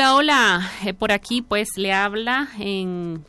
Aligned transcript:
Hola, 0.00 0.14
hola. 0.14 0.70
Eh, 0.86 0.94
por 0.94 1.12
aquí 1.12 1.42
pues 1.42 1.76
le 1.76 1.92
habla 1.92 2.48
en 2.58 3.22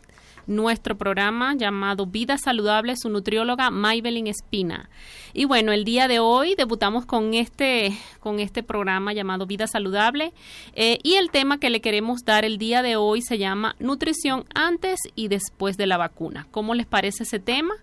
nuestro 0.48 0.98
programa 0.98 1.54
llamado 1.54 2.06
Vida 2.06 2.38
Saludable, 2.38 2.96
su 2.96 3.10
nutrióloga 3.10 3.72
Maybelline 3.72 4.28
Espina. 4.28 4.90
Y 5.34 5.44
bueno, 5.44 5.74
el 5.74 5.84
día 5.84 6.08
de 6.08 6.20
hoy 6.20 6.56
debutamos 6.56 7.06
con 7.06 7.34
este, 7.34 7.92
con 8.22 8.40
este 8.40 8.64
programa 8.64 9.12
llamado 9.12 9.46
Vida 9.48 9.68
Saludable 9.68 10.32
eh, 10.74 11.00
y 11.04 11.16
el 11.16 11.30
tema 11.30 11.60
que 11.60 11.70
le 11.70 11.82
queremos 11.82 12.24
dar 12.24 12.46
el 12.46 12.58
día 12.58 12.82
de 12.82 12.96
hoy 12.96 13.22
se 13.22 13.38
llama 13.38 13.76
Nutrición 13.80 14.46
antes 14.56 14.98
y 15.14 15.28
después 15.28 15.76
de 15.76 15.88
la 15.88 15.98
vacuna. 15.98 16.48
¿Cómo 16.52 16.74
les 16.74 16.86
parece 16.86 17.24
ese 17.24 17.40
tema? 17.40 17.74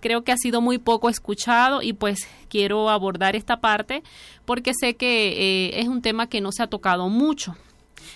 Creo 0.00 0.24
que 0.24 0.32
ha 0.32 0.38
sido 0.38 0.62
muy 0.62 0.78
poco 0.78 1.10
escuchado 1.10 1.82
y 1.82 1.92
pues 1.92 2.26
quiero 2.48 2.88
abordar 2.88 3.36
esta 3.36 3.60
parte 3.60 4.02
porque 4.46 4.72
sé 4.72 4.96
que 4.96 5.66
eh, 5.66 5.80
es 5.80 5.88
un 5.88 6.00
tema 6.00 6.26
que 6.26 6.40
no 6.40 6.52
se 6.52 6.62
ha 6.62 6.68
tocado 6.68 7.10
mucho. 7.10 7.54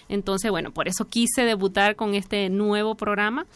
Entonces, 0.09 0.51
bueno, 0.51 0.73
por 0.73 0.89
eso 0.89 1.07
quise 1.07 1.45
debutar 1.45 1.97
con 1.97 2.15
este 2.15 2.49
nuevo 2.51 2.95
programa, 2.95 3.47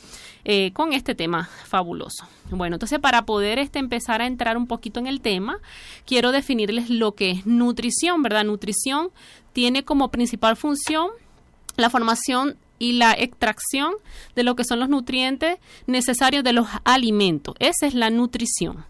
eh, 0.44 0.72
con 0.72 0.92
este 0.92 1.14
tema 1.14 1.48
fabuloso. 1.64 2.26
Bueno, 2.50 2.76
entonces 2.76 2.98
para 2.98 3.24
poder 3.26 3.58
este, 3.58 3.78
empezar 3.78 4.22
a 4.22 4.26
entrar 4.26 4.56
un 4.56 4.66
poquito 4.66 5.00
en 5.00 5.06
el 5.06 5.20
tema, 5.20 5.58
quiero 6.06 6.32
definirles 6.32 6.90
lo 6.90 7.12
que 7.12 7.30
es 7.30 7.46
nutrición, 7.46 8.22
¿verdad? 8.22 8.44
Nutrición 8.44 9.10
tiene 9.52 9.84
como 9.84 10.10
principal 10.10 10.56
función 10.56 11.10
la 11.78 11.90
formación 11.90 12.56
y 12.78 12.92
la 12.92 13.12
extracción 13.12 13.94
de 14.34 14.42
lo 14.42 14.56
que 14.56 14.64
son 14.64 14.80
los 14.80 14.88
nutrientes 14.88 15.58
necesarios 15.86 16.44
de 16.44 16.52
los 16.52 16.66
alimentos. 16.84 17.54
Esa 17.58 17.86
es 17.86 17.94
la 17.94 18.10
nutrición. 18.10 18.84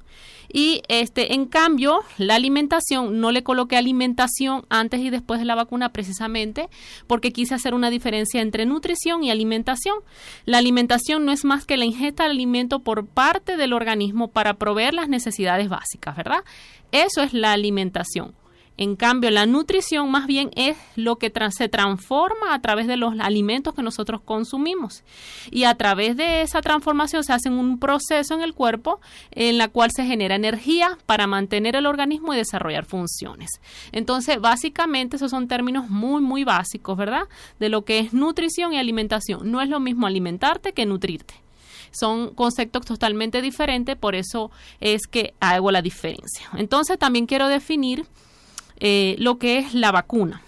Y 0.50 0.82
este, 0.88 1.34
en 1.34 1.46
cambio, 1.46 2.00
la 2.16 2.34
alimentación, 2.34 3.20
no 3.20 3.32
le 3.32 3.42
coloqué 3.42 3.76
alimentación 3.76 4.64
antes 4.70 5.00
y 5.00 5.10
después 5.10 5.40
de 5.40 5.46
la 5.46 5.54
vacuna 5.54 5.92
precisamente 5.92 6.68
porque 7.06 7.32
quise 7.32 7.54
hacer 7.54 7.74
una 7.74 7.90
diferencia 7.90 8.40
entre 8.40 8.64
nutrición 8.64 9.22
y 9.24 9.30
alimentación. 9.30 9.98
La 10.46 10.58
alimentación 10.58 11.24
no 11.24 11.32
es 11.32 11.44
más 11.44 11.66
que 11.66 11.76
la 11.76 11.84
ingesta 11.84 12.24
de 12.24 12.30
alimento 12.30 12.80
por 12.80 13.06
parte 13.06 13.56
del 13.56 13.72
organismo 13.72 14.28
para 14.28 14.54
proveer 14.54 14.94
las 14.94 15.08
necesidades 15.08 15.68
básicas, 15.68 16.16
¿verdad? 16.16 16.44
Eso 16.92 17.22
es 17.22 17.34
la 17.34 17.52
alimentación. 17.52 18.34
En 18.78 18.94
cambio, 18.94 19.30
la 19.32 19.44
nutrición 19.44 20.08
más 20.08 20.28
bien 20.28 20.50
es 20.54 20.76
lo 20.94 21.16
que 21.16 21.32
se 21.50 21.68
transforma 21.68 22.54
a 22.54 22.60
través 22.60 22.86
de 22.86 22.96
los 22.96 23.12
alimentos 23.18 23.74
que 23.74 23.82
nosotros 23.82 24.20
consumimos. 24.24 25.02
Y 25.50 25.64
a 25.64 25.74
través 25.74 26.16
de 26.16 26.42
esa 26.42 26.62
transformación 26.62 27.24
se 27.24 27.32
hace 27.32 27.50
un 27.50 27.80
proceso 27.80 28.34
en 28.34 28.40
el 28.40 28.54
cuerpo 28.54 29.00
en 29.32 29.58
la 29.58 29.66
cual 29.66 29.90
se 29.90 30.04
genera 30.04 30.36
energía 30.36 30.96
para 31.06 31.26
mantener 31.26 31.74
el 31.74 31.86
organismo 31.86 32.32
y 32.32 32.36
desarrollar 32.36 32.84
funciones. 32.84 33.50
Entonces, 33.90 34.40
básicamente 34.40 35.16
esos 35.16 35.32
son 35.32 35.48
términos 35.48 35.90
muy, 35.90 36.22
muy 36.22 36.44
básicos, 36.44 36.96
¿verdad? 36.96 37.24
De 37.58 37.68
lo 37.68 37.84
que 37.84 37.98
es 37.98 38.12
nutrición 38.12 38.72
y 38.72 38.78
alimentación. 38.78 39.50
No 39.50 39.60
es 39.60 39.68
lo 39.68 39.80
mismo 39.80 40.06
alimentarte 40.06 40.72
que 40.72 40.86
nutrirte 40.86 41.34
son 41.90 42.34
conceptos 42.34 42.84
totalmente 42.84 43.40
diferentes, 43.40 43.96
por 43.96 44.14
eso 44.14 44.50
es 44.78 45.06
que 45.06 45.32
hago 45.40 45.70
la 45.70 45.80
diferencia. 45.80 46.46
Entonces 46.54 46.98
también 46.98 47.24
quiero 47.26 47.48
definir 47.48 48.06
eh, 48.80 49.16
lo 49.18 49.38
que 49.38 49.58
es 49.58 49.74
la 49.74 49.92
vacuna. 49.92 50.42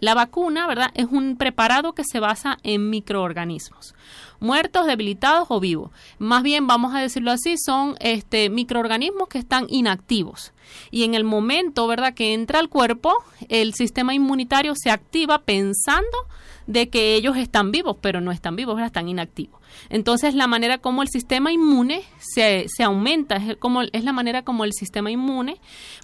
La 0.00 0.14
vacuna, 0.14 0.66
¿verdad? 0.66 0.90
Es 0.94 1.06
un 1.10 1.36
preparado 1.36 1.92
que 1.94 2.04
se 2.04 2.20
basa 2.20 2.58
en 2.62 2.90
microorganismos, 2.90 3.94
muertos, 4.40 4.86
debilitados 4.86 5.46
o 5.50 5.60
vivos. 5.60 5.92
Más 6.18 6.42
bien, 6.42 6.66
vamos 6.66 6.94
a 6.94 7.00
decirlo 7.00 7.30
así, 7.30 7.56
son 7.56 7.96
este, 8.00 8.50
microorganismos 8.50 9.28
que 9.28 9.38
están 9.38 9.66
inactivos. 9.68 10.52
Y 10.90 11.04
en 11.04 11.14
el 11.14 11.24
momento, 11.24 11.86
¿verdad?, 11.86 12.14
que 12.14 12.34
entra 12.34 12.58
al 12.58 12.68
cuerpo, 12.68 13.14
el 13.48 13.72
sistema 13.74 14.14
inmunitario 14.14 14.74
se 14.76 14.90
activa 14.90 15.38
pensando 15.38 16.18
de 16.66 16.88
que 16.88 17.14
ellos 17.14 17.36
están 17.36 17.70
vivos, 17.70 17.96
pero 18.00 18.20
no 18.20 18.32
están 18.32 18.56
vivos, 18.56 18.80
están 18.80 19.08
inactivos. 19.08 19.60
Entonces, 19.90 20.34
la 20.34 20.46
manera 20.46 20.78
como 20.78 21.02
el 21.02 21.08
sistema 21.08 21.52
inmune 21.52 22.02
se, 22.18 22.66
se 22.68 22.82
aumenta, 22.82 23.36
es, 23.36 23.56
como, 23.56 23.82
es 23.82 24.04
la 24.04 24.12
manera 24.12 24.42
como 24.42 24.64
el 24.64 24.72
sistema 24.72 25.10
inmune 25.10 25.60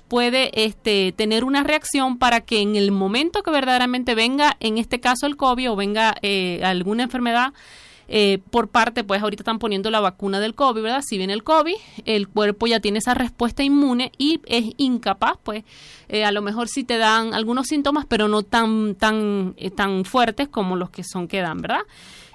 puede 0.08 0.50
este, 0.64 1.12
tener 1.12 1.44
una 1.44 1.62
reacción 1.62 2.18
para 2.18 2.40
que 2.40 2.60
en 2.60 2.76
el 2.76 2.90
momento 2.90 3.42
que 3.42 3.50
verdaderamente 3.50 4.14
venga, 4.14 4.56
en 4.60 4.78
este 4.78 5.00
caso 5.00 5.26
el 5.26 5.36
COVID 5.36 5.70
o 5.70 5.76
venga 5.76 6.14
eh, 6.22 6.60
alguna 6.64 7.04
enfermedad, 7.04 7.52
eh, 8.12 8.40
por 8.50 8.70
parte, 8.70 9.04
pues 9.04 9.22
ahorita 9.22 9.42
están 9.42 9.60
poniendo 9.60 9.88
la 9.88 10.00
vacuna 10.00 10.40
del 10.40 10.56
COVID, 10.56 10.82
¿verdad? 10.82 11.04
Si 11.06 11.16
viene 11.16 11.32
el 11.32 11.44
COVID, 11.44 11.76
el 12.06 12.26
cuerpo 12.26 12.66
ya 12.66 12.80
tiene 12.80 12.98
esa 12.98 13.14
respuesta 13.14 13.62
inmune 13.62 14.10
y 14.18 14.40
es 14.46 14.74
incapaz, 14.78 15.38
pues 15.44 15.62
eh, 16.08 16.24
a 16.24 16.32
lo 16.32 16.42
mejor 16.42 16.66
sí 16.66 16.82
te 16.82 16.98
dan 16.98 17.34
algunos 17.34 17.68
síntomas, 17.68 18.06
pero 18.06 18.26
no 18.26 18.42
tan, 18.42 18.96
tan, 18.96 19.54
eh, 19.56 19.70
tan 19.70 20.04
fuertes 20.04 20.48
como 20.48 20.74
los 20.74 20.90
que 20.90 21.04
son 21.04 21.28
que 21.28 21.40
dan, 21.40 21.62
¿verdad? 21.62 21.82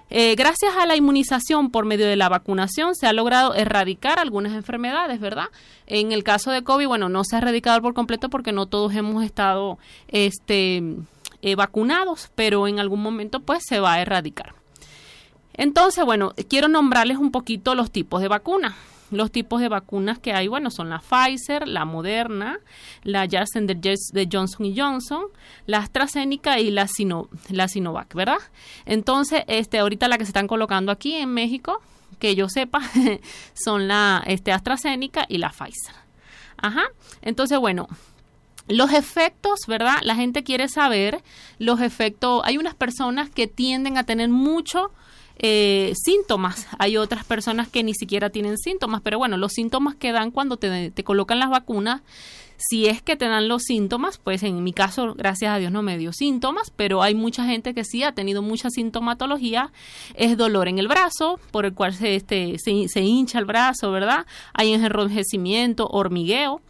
Gracias 0.09 0.75
a 0.77 0.85
la 0.85 0.95
inmunización 0.95 1.71
por 1.71 1.85
medio 1.85 2.05
de 2.07 2.15
la 2.15 2.29
vacunación 2.29 2.95
se 2.95 3.07
ha 3.07 3.13
logrado 3.13 3.55
erradicar 3.55 4.19
algunas 4.19 4.53
enfermedades, 4.53 5.19
¿verdad? 5.19 5.47
En 5.87 6.11
el 6.11 6.23
caso 6.23 6.51
de 6.51 6.63
COVID, 6.63 6.87
bueno, 6.87 7.09
no 7.09 7.23
se 7.23 7.35
ha 7.35 7.39
erradicado 7.39 7.81
por 7.81 7.93
completo 7.93 8.29
porque 8.29 8.51
no 8.51 8.65
todos 8.65 8.93
hemos 8.95 9.23
estado 9.23 9.77
este, 10.07 10.81
vacunados, 11.57 12.31
pero 12.35 12.67
en 12.67 12.79
algún 12.79 13.01
momento 13.01 13.39
pues 13.39 13.63
se 13.67 13.79
va 13.79 13.93
a 13.93 14.01
erradicar. 14.01 14.53
Entonces, 15.57 16.03
bueno, 16.03 16.33
quiero 16.49 16.67
nombrarles 16.67 17.17
un 17.17 17.31
poquito 17.31 17.75
los 17.75 17.91
tipos 17.91 18.21
de 18.21 18.27
vacunas. 18.27 18.75
Los 19.11 19.31
tipos 19.31 19.61
de 19.61 19.69
vacunas 19.69 20.17
que 20.19 20.33
hay, 20.33 20.47
bueno, 20.47 20.71
son 20.71 20.89
la 20.89 20.99
Pfizer, 20.99 21.67
la 21.67 21.85
Moderna, 21.85 22.59
la 23.03 23.27
Janssen 23.29 23.67
de, 23.67 24.27
Johnson 24.31 24.73
Johnson, 24.75 25.25
la 25.67 25.77
AstraZeneca 25.77 26.59
y 26.59 26.71
la, 26.71 26.87
la 27.49 27.67
Sinovac, 27.67 28.13
¿verdad? 28.15 28.39
Entonces, 28.85 29.43
este, 29.47 29.79
ahorita 29.79 30.07
la 30.07 30.17
que 30.17 30.25
se 30.25 30.29
están 30.29 30.47
colocando 30.47 30.91
aquí 30.91 31.13
en 31.13 31.33
México, 31.33 31.81
que 32.19 32.35
yo 32.35 32.49
sepa, 32.49 32.81
son 33.53 33.87
la 33.87 34.23
este, 34.25 34.51
AstraZeneca 34.51 35.25
y 35.29 35.37
la 35.37 35.49
Pfizer. 35.49 35.95
Ajá. 36.57 36.83
Entonces, 37.21 37.59
bueno, 37.59 37.87
los 38.67 38.91
efectos, 38.93 39.61
¿verdad? 39.67 39.97
La 40.01 40.15
gente 40.15 40.43
quiere 40.43 40.67
saber 40.67 41.23
los 41.59 41.81
efectos. 41.81 42.41
Hay 42.45 42.57
unas 42.57 42.73
personas 42.73 43.29
que 43.29 43.47
tienden 43.47 43.97
a 43.97 44.03
tener 44.03 44.29
mucho 44.29 44.91
eh, 45.37 45.93
síntomas. 45.95 46.67
Hay 46.79 46.97
otras 46.97 47.25
personas 47.25 47.67
que 47.67 47.83
ni 47.83 47.93
siquiera 47.93 48.29
tienen 48.29 48.57
síntomas, 48.57 49.01
pero 49.01 49.17
bueno, 49.17 49.37
los 49.37 49.53
síntomas 49.53 49.95
que 49.95 50.11
dan 50.11 50.31
cuando 50.31 50.57
te, 50.57 50.91
colocan 51.03 51.39
las 51.39 51.49
vacunas 51.49 52.01
si 52.57 52.85
es 52.85 53.01
que 53.01 53.17
te 53.17 53.27
dan 53.27 53.49
los 53.49 53.63
síntomas, 53.63 54.17
pues 54.17 54.41
en 54.43 54.63
mi 54.63 54.71
caso, 54.71 55.13
gracias 55.13 55.53
a 55.53 55.57
Dios, 55.57 55.73
no 55.73 55.81
me 55.81 55.97
dio 55.97 56.13
síntomas, 56.13 56.71
pero 56.73 57.03
hay 57.03 57.13
mucha 57.13 57.45
gente 57.45 57.73
que 57.73 57.83
sí 57.83 58.01
ha 58.03 58.13
tenido 58.13 58.41
mucha 58.41 58.69
sintomatología. 58.69 59.73
Es 60.13 60.37
dolor 60.37 60.69
en 60.69 60.79
el 60.79 60.87
brazo, 60.87 61.37
por 61.51 61.65
el 61.65 61.73
cual 61.73 61.93
se, 61.93 62.15
este, 62.15 62.55
se, 62.57 62.87
se 62.87 63.01
hincha 63.01 63.39
el 63.39 63.45
brazo, 63.45 63.91
¿verdad? 63.91 64.25
Hay 64.53 64.73
enrojecimiento, 64.73 65.87
hormigueo, 65.87 66.61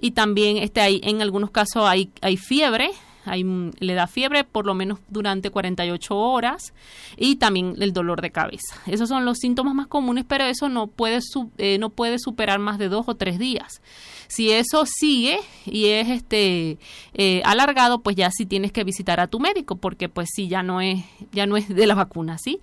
y 0.00 0.12
también 0.12 0.58
este, 0.58 0.80
hay, 0.80 1.00
en 1.02 1.22
algunos 1.22 1.50
casos 1.50 1.84
hay, 1.86 2.10
hay 2.20 2.36
fiebre, 2.36 2.92
le 3.26 3.94
da 3.94 4.06
fiebre 4.06 4.44
por 4.44 4.66
lo 4.66 4.74
menos 4.74 4.98
durante 5.08 5.50
48 5.50 6.16
horas 6.16 6.74
y 7.16 7.36
también 7.36 7.74
el 7.78 7.92
dolor 7.92 8.20
de 8.20 8.30
cabeza. 8.30 8.76
Esos 8.86 9.08
son 9.08 9.24
los 9.24 9.38
síntomas 9.38 9.74
más 9.74 9.86
comunes, 9.86 10.24
pero 10.26 10.44
eso 10.44 10.68
no 10.68 10.86
puede, 10.86 11.20
eh, 11.58 11.78
no 11.78 11.90
puede 11.90 12.18
superar 12.18 12.58
más 12.58 12.78
de 12.78 12.88
dos 12.88 13.08
o 13.08 13.14
tres 13.14 13.38
días. 13.38 13.80
Si 14.28 14.50
eso 14.50 14.84
sigue 14.86 15.38
y 15.66 15.86
es 15.86 16.08
este 16.08 16.78
eh, 17.14 17.42
alargado, 17.44 18.02
pues 18.02 18.16
ya 18.16 18.30
sí 18.30 18.46
tienes 18.46 18.72
que 18.72 18.84
visitar 18.84 19.20
a 19.20 19.26
tu 19.26 19.40
médico, 19.40 19.76
porque 19.76 20.08
pues 20.08 20.28
sí 20.34 20.48
ya 20.48 20.62
no 20.62 20.80
es 20.80 21.04
ya 21.32 21.46
no 21.46 21.56
es 21.56 21.68
de 21.68 21.86
la 21.86 21.94
vacuna, 21.94 22.38
¿sí? 22.38 22.60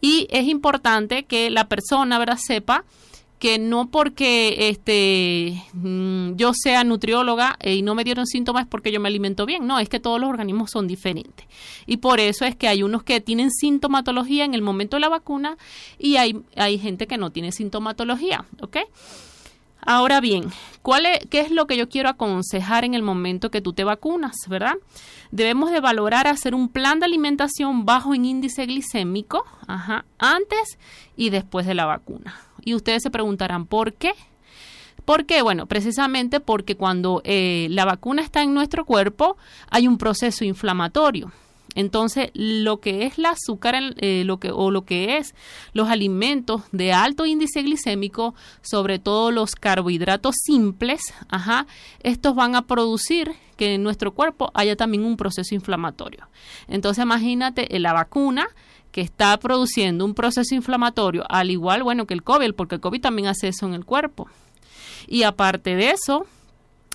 Y 0.00 0.26
es 0.30 0.46
importante 0.46 1.24
que 1.24 1.50
la 1.50 1.68
persona, 1.68 2.18
¿verdad? 2.18 2.38
sepa 2.38 2.84
que 3.44 3.58
no 3.58 3.90
porque 3.90 4.70
este 4.70 5.62
mm, 5.74 6.36
yo 6.36 6.54
sea 6.54 6.82
nutrióloga 6.82 7.58
y 7.62 7.82
no 7.82 7.94
me 7.94 8.02
dieron 8.02 8.26
síntomas 8.26 8.66
porque 8.66 8.90
yo 8.90 9.00
me 9.00 9.08
alimento 9.08 9.44
bien, 9.44 9.66
no, 9.66 9.78
es 9.80 9.90
que 9.90 10.00
todos 10.00 10.18
los 10.18 10.30
organismos 10.30 10.70
son 10.70 10.86
diferentes. 10.86 11.46
Y 11.84 11.98
por 11.98 12.20
eso 12.20 12.46
es 12.46 12.56
que 12.56 12.68
hay 12.68 12.82
unos 12.82 13.02
que 13.02 13.20
tienen 13.20 13.50
sintomatología 13.50 14.46
en 14.46 14.54
el 14.54 14.62
momento 14.62 14.96
de 14.96 15.02
la 15.02 15.10
vacuna 15.10 15.58
y 15.98 16.16
hay, 16.16 16.40
hay 16.56 16.78
gente 16.78 17.06
que 17.06 17.18
no 17.18 17.32
tiene 17.32 17.52
sintomatología, 17.52 18.46
¿ok? 18.62 18.78
Ahora 19.82 20.22
bien, 20.22 20.44
¿cuál 20.80 21.04
es, 21.04 21.18
¿qué 21.28 21.40
es 21.40 21.50
lo 21.50 21.66
que 21.66 21.76
yo 21.76 21.90
quiero 21.90 22.08
aconsejar 22.08 22.86
en 22.86 22.94
el 22.94 23.02
momento 23.02 23.50
que 23.50 23.60
tú 23.60 23.74
te 23.74 23.84
vacunas, 23.84 24.36
verdad? 24.48 24.76
Debemos 25.32 25.70
de 25.70 25.80
valorar 25.80 26.28
hacer 26.28 26.54
un 26.54 26.70
plan 26.70 26.98
de 26.98 27.04
alimentación 27.04 27.84
bajo 27.84 28.14
en 28.14 28.24
índice 28.24 28.64
glicémico, 28.64 29.44
antes 30.16 30.78
y 31.14 31.28
después 31.28 31.66
de 31.66 31.74
la 31.74 31.84
vacuna. 31.84 32.40
Y 32.64 32.74
ustedes 32.74 33.02
se 33.02 33.10
preguntarán, 33.10 33.66
¿por 33.66 33.92
qué? 33.94 34.12
¿Por 35.04 35.26
qué? 35.26 35.42
Bueno, 35.42 35.66
precisamente 35.66 36.40
porque 36.40 36.76
cuando 36.76 37.20
eh, 37.24 37.66
la 37.70 37.84
vacuna 37.84 38.22
está 38.22 38.42
en 38.42 38.54
nuestro 38.54 38.84
cuerpo 38.84 39.36
hay 39.70 39.86
un 39.86 39.98
proceso 39.98 40.44
inflamatorio. 40.44 41.30
Entonces, 41.74 42.30
lo 42.34 42.78
que 42.78 43.04
es 43.04 43.18
el 43.18 43.26
azúcar 43.26 43.74
eh, 43.96 44.22
lo 44.24 44.38
que, 44.38 44.50
o 44.52 44.70
lo 44.70 44.84
que 44.84 45.16
es 45.16 45.34
los 45.72 45.88
alimentos 45.88 46.62
de 46.70 46.92
alto 46.92 47.26
índice 47.26 47.62
glicémico, 47.62 48.34
sobre 48.62 48.98
todo 48.98 49.32
los 49.32 49.56
carbohidratos 49.56 50.36
simples, 50.44 51.12
ajá, 51.28 51.66
estos 52.00 52.34
van 52.36 52.54
a 52.54 52.62
producir 52.62 53.32
que 53.56 53.74
en 53.74 53.82
nuestro 53.82 54.14
cuerpo 54.14 54.50
haya 54.54 54.76
también 54.76 55.04
un 55.04 55.16
proceso 55.16 55.54
inflamatorio. 55.54 56.28
Entonces, 56.68 57.02
imagínate 57.02 57.66
la 57.80 57.92
vacuna 57.92 58.46
que 58.94 59.00
está 59.00 59.36
produciendo 59.40 60.04
un 60.04 60.14
proceso 60.14 60.54
inflamatorio, 60.54 61.24
al 61.28 61.50
igual, 61.50 61.82
bueno, 61.82 62.06
que 62.06 62.14
el 62.14 62.22
COVID, 62.22 62.54
porque 62.54 62.76
el 62.76 62.80
COVID 62.80 63.00
también 63.00 63.26
hace 63.26 63.48
eso 63.48 63.66
en 63.66 63.74
el 63.74 63.84
cuerpo. 63.84 64.28
Y 65.08 65.24
aparte 65.24 65.74
de 65.74 65.90
eso, 65.90 66.26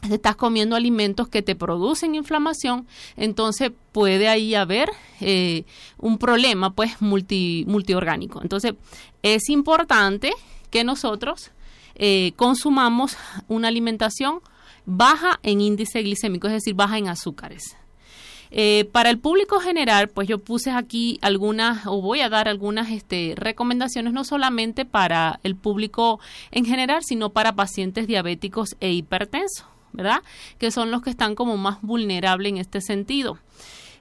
estás 0.10 0.38
comiendo 0.38 0.78
alimentos 0.78 1.28
que 1.28 1.42
te 1.42 1.56
producen 1.56 2.16
inflamación, 2.16 2.88
entonces 3.18 3.74
puede 3.92 4.30
ahí 4.30 4.56
haber 4.56 4.90
eh, 5.20 5.66
un 5.98 6.18
problema 6.20 6.70
pues 6.70 7.02
multi, 7.02 7.66
multiorgánico. 7.68 8.42
Entonces 8.42 8.76
es 9.22 9.50
importante 9.50 10.32
que 10.70 10.86
nosotros 10.86 11.52
eh, 11.96 12.32
consumamos 12.38 13.18
una 13.50 13.68
alimentación 13.68 14.40
baja 14.86 15.42
en 15.44 15.60
índice 15.60 16.02
glicémico, 16.02 16.48
es 16.48 16.54
decir, 16.54 16.76
baja 16.76 16.98
en 16.98 17.10
azúcares. 17.10 17.76
Eh, 18.52 18.90
para 18.92 19.10
el 19.10 19.20
público 19.20 19.60
general, 19.60 20.10
pues 20.10 20.28
yo 20.28 20.40
puse 20.40 20.72
aquí 20.72 21.20
algunas 21.22 21.86
o 21.86 22.02
voy 22.02 22.22
a 22.22 22.30
dar 22.30 22.48
algunas 22.48 22.90
este, 22.90 23.34
recomendaciones 23.38 24.14
no 24.14 24.24
solamente 24.24 24.86
para 24.86 25.40
el 25.44 25.56
público 25.56 26.20
en 26.52 26.66
general, 26.66 27.04
sino 27.04 27.30
para 27.30 27.54
pacientes 27.54 28.08
diabéticos 28.08 28.76
e 28.80 28.92
hipertensos. 28.92 29.66
¿verdad? 29.92 30.22
Que 30.60 30.70
son 30.70 30.92
los 30.92 31.02
que 31.02 31.10
están 31.10 31.34
como 31.34 31.58
más 31.58 31.82
vulnerables 31.82 32.52
en 32.52 32.58
este 32.58 32.80
sentido. 32.80 33.40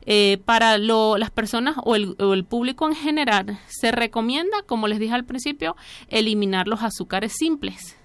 Eh, 0.05 0.39
para 0.45 0.79
las 0.79 1.31
personas 1.31 1.77
o 1.85 1.95
el, 1.95 2.15
o 2.19 2.33
el, 2.35 2.45
público 2.45 2.87
en 2.87 2.95
general, 2.95 3.59
se 3.69 3.91
recomienda, 3.91 4.63
como 4.67 4.87
les 4.87 4.99
dije 4.99 5.15
al 5.15 5.25
principio, 5.25 5.77
eliminar 6.09 6.69
los 6.69 6.83
azúcares 6.83 7.33
simples 7.37 7.97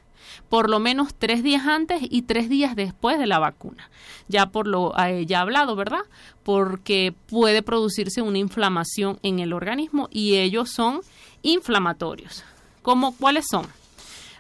por 0.54 0.70
lo 0.70 0.80
menos 0.80 1.16
tres 1.16 1.42
días 1.42 1.66
antes 1.66 2.04
y 2.08 2.22
tres 2.22 2.48
días 2.48 2.76
después 2.76 3.18
de 3.18 3.26
la 3.26 3.40
vacuna. 3.40 3.90
Ya 4.28 4.52
por 4.52 4.68
lo 4.68 4.94
eh, 5.00 5.26
ya 5.26 5.42
hablado, 5.42 5.76
¿verdad? 5.76 6.02
Porque 6.44 7.12
puede 7.26 7.64
producirse 7.64 8.22
una 8.22 8.38
inflamación 8.38 9.18
en 9.24 9.40
el 9.40 9.52
organismo 9.52 10.10
y 10.12 10.36
ellos 10.36 10.70
son 10.70 11.00
inflamatorios. 11.42 12.44
¿Cómo, 12.84 13.16
¿Cuáles 13.18 13.46
son? 13.50 13.66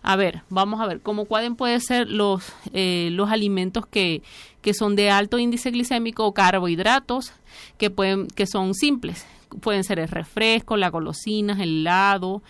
A 0.03 0.15
ver, 0.15 0.43
vamos 0.49 0.81
a 0.81 0.85
ver, 0.85 1.01
¿cómo 1.01 1.25
pueden 1.25 1.55
pueden 1.55 1.81
ser 1.81 2.07
los, 2.07 2.43
eh, 2.73 3.09
los 3.11 3.31
alimentos 3.31 3.87
que, 3.87 4.21
que 4.61 4.75
son 4.75 4.95
de 4.95 5.09
alto 5.09 5.39
índice 5.39 5.71
glicémico 5.71 6.27
o 6.27 6.35
carbohidratos 6.35 7.33
que, 7.79 7.89
pueden, 7.89 8.27
que 8.27 8.45
son 8.45 8.75
simples? 8.75 9.25
Pueden 9.61 9.83
ser 9.83 9.97
el 9.97 10.09
refresco, 10.09 10.77
las 10.77 10.91
golosinas, 10.91 11.59
el 11.59 11.79
helado, 11.79 12.43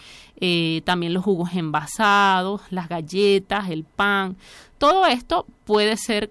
eh, 0.45 0.81
también 0.83 1.13
los 1.13 1.23
jugos 1.23 1.53
envasados, 1.53 2.63
las 2.69 2.89
galletas, 2.89 3.69
el 3.69 3.85
pan. 3.85 4.35
Todo 4.77 5.05
esto 5.05 5.45
puede 5.63 5.95
ser, 5.95 6.29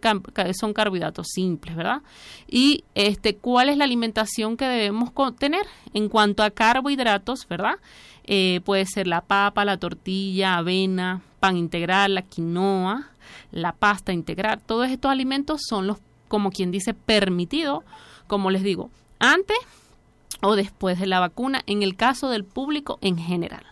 son 0.52 0.74
carbohidratos 0.74 1.28
simples, 1.28 1.74
¿verdad? 1.74 2.02
Y 2.46 2.84
este, 2.94 3.36
¿cuál 3.36 3.70
es 3.70 3.78
la 3.78 3.84
alimentación 3.84 4.58
que 4.58 4.66
debemos 4.66 5.12
tener 5.38 5.64
en 5.94 6.10
cuanto 6.10 6.42
a 6.42 6.50
carbohidratos, 6.50 7.48
¿verdad? 7.48 7.76
Eh, 8.24 8.60
puede 8.66 8.84
ser 8.84 9.06
la 9.06 9.22
papa, 9.22 9.64
la 9.64 9.78
tortilla, 9.78 10.58
avena, 10.58 11.22
pan 11.40 11.56
integral, 11.56 12.14
la 12.14 12.20
quinoa, 12.20 13.08
la 13.50 13.72
pasta 13.72 14.12
integral. 14.12 14.60
Todos 14.60 14.90
estos 14.90 15.10
alimentos 15.10 15.62
son 15.66 15.86
los, 15.86 15.96
como 16.28 16.50
quien 16.50 16.70
dice, 16.70 16.92
permitidos, 16.92 17.82
como 18.26 18.50
les 18.50 18.62
digo, 18.62 18.90
antes 19.18 19.56
o 20.42 20.54
después 20.54 21.00
de 21.00 21.06
la 21.06 21.18
vacuna, 21.18 21.62
en 21.66 21.82
el 21.82 21.96
caso 21.96 22.28
del 22.28 22.44
público 22.44 22.98
en 23.00 23.16
general. 23.16 23.71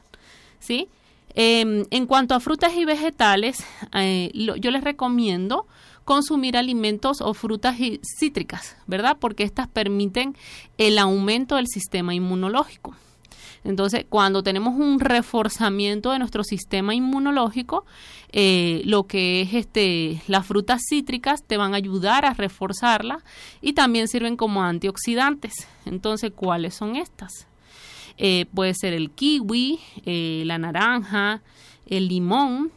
¿Sí? 0.61 0.89
Em, 1.35 1.85
en 1.91 2.07
cuanto 2.07 2.35
a 2.35 2.41
frutas 2.41 2.75
y 2.75 2.85
vegetales, 2.85 3.65
eh, 3.95 4.31
yo 4.35 4.71
les 4.71 4.85
recomiendo 4.85 5.67
consumir 6.05 6.57
alimentos 6.57 7.21
o 7.21 7.35
frutas 7.35 7.77
cítricas, 8.19 8.77
¿verdad? 8.87 9.17
Porque 9.21 9.45
estas 9.45 9.69
permiten 9.69 10.37
el 10.77 10.99
aumento 10.99 11.57
del 11.57 11.69
sistema 11.69 12.15
inmunológico. 12.15 12.97
Entonces, 13.62 14.07
cuando 14.09 14.43
tenemos 14.43 14.75
un 14.75 15.01
reforzamiento 15.01 16.12
de 16.12 16.19
nuestro 16.19 16.45
sistema 16.45 16.95
inmunológico, 16.95 17.85
eh, 18.33 18.83
lo 18.87 19.07
que 19.07 19.43
es 19.43 19.55
este, 19.55 20.23
las 20.29 20.47
frutas 20.47 20.81
cítricas 20.89 21.45
te 21.47 21.59
van 21.59 21.75
a 21.75 21.77
ayudar 21.77 22.25
a 22.25 22.33
reforzarla 22.33 23.23
y 23.61 23.75
también 23.75 24.09
sirven 24.09 24.37
como 24.37 24.62
antioxidantes. 24.62 25.69
Entonces, 25.85 26.33
¿cuáles 26.35 26.75
son 26.75 26.97
estas? 26.97 27.47
Eh, 28.22 28.44
puede 28.55 28.75
ser 28.75 28.93
el 28.93 29.11
kiwi, 29.12 29.81
eh, 30.05 30.43
la 30.44 30.58
naranja, 30.58 31.40
el 31.87 32.08
limón, 32.08 32.70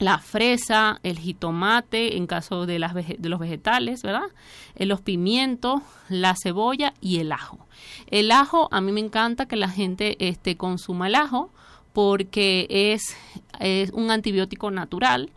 la 0.00 0.18
fresa, 0.18 0.98
el 1.04 1.20
jitomate, 1.20 2.16
en 2.16 2.26
caso 2.26 2.66
de, 2.66 2.80
las 2.80 2.92
los 3.22 3.38
vegetales, 3.38 4.02
¿verdad? 4.02 4.26
Eh, 4.74 4.84
los 4.84 5.00
pimientos, 5.00 5.82
la 6.08 6.34
cebolla 6.34 6.94
y 7.00 7.18
el 7.18 7.30
ajo. 7.30 7.64
El 8.08 8.32
ajo, 8.32 8.66
a 8.72 8.80
mí 8.80 8.90
me 8.90 8.98
encanta 8.98 9.46
que 9.46 9.54
la 9.54 9.68
gente 9.68 10.16
este, 10.18 10.56
consuma 10.56 11.06
el 11.06 11.14
ajo 11.14 11.52
porque 11.92 12.66
es, 12.68 13.16
es 13.60 13.90
un 13.92 14.10
antibiótico 14.10 14.72
natural. 14.72 15.30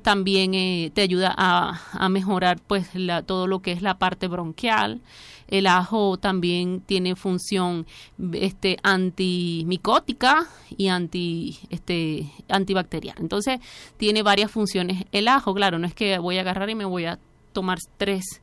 también 0.00 0.52
te 0.92 1.02
ayuda 1.02 1.34
a, 1.36 1.82
a 1.92 2.08
mejorar 2.08 2.60
pues 2.66 2.88
todo 3.26 3.46
lo 3.46 3.60
que 3.60 3.72
es 3.72 3.82
la 3.82 3.98
parte 3.98 4.26
bronquial. 4.26 5.02
El 5.50 5.66
ajo 5.66 6.16
también 6.16 6.80
tiene 6.80 7.16
función 7.16 7.86
este, 8.32 8.78
antimicótica 8.82 10.46
y 10.76 10.88
anti, 10.88 11.58
este, 11.70 12.30
antibacterial. 12.48 13.16
Entonces, 13.18 13.60
tiene 13.96 14.22
varias 14.22 14.50
funciones. 14.50 15.04
El 15.12 15.28
ajo, 15.28 15.52
claro, 15.54 15.78
no 15.78 15.86
es 15.86 15.94
que 15.94 16.18
voy 16.18 16.38
a 16.38 16.42
agarrar 16.42 16.70
y 16.70 16.74
me 16.74 16.84
voy 16.84 17.04
a 17.04 17.18
tomar 17.52 17.78
tres 17.98 18.40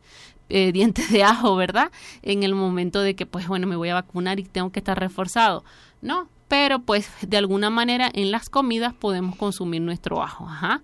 eh, 0.50 0.71
dientes 0.71 1.09
de 1.12 1.24
ajo, 1.24 1.56
¿verdad? 1.56 1.92
En 2.21 2.44
el 2.44 2.54
momento 2.54 3.01
de 3.01 3.15
que, 3.15 3.25
pues 3.25 3.48
bueno, 3.48 3.68
me 3.68 3.75
voy 3.75 3.89
a 3.89 3.95
vacunar 3.95 4.39
y 4.39 4.44
tengo 4.44 4.71
que 4.71 4.80
estar 4.80 5.00
reforzado. 5.00 5.63
No, 6.01 6.30
pero 6.48 6.80
pues 6.80 7.10
de 7.22 7.38
alguna 7.38 7.70
manera 7.70 8.10
en 8.14 8.32
las 8.32 8.50
comidas 8.50 8.94
podemos 8.94 9.36
consumir 9.36 9.82
nuestro 9.82 10.22
ajo. 10.24 10.48
Ajá. 10.48 10.82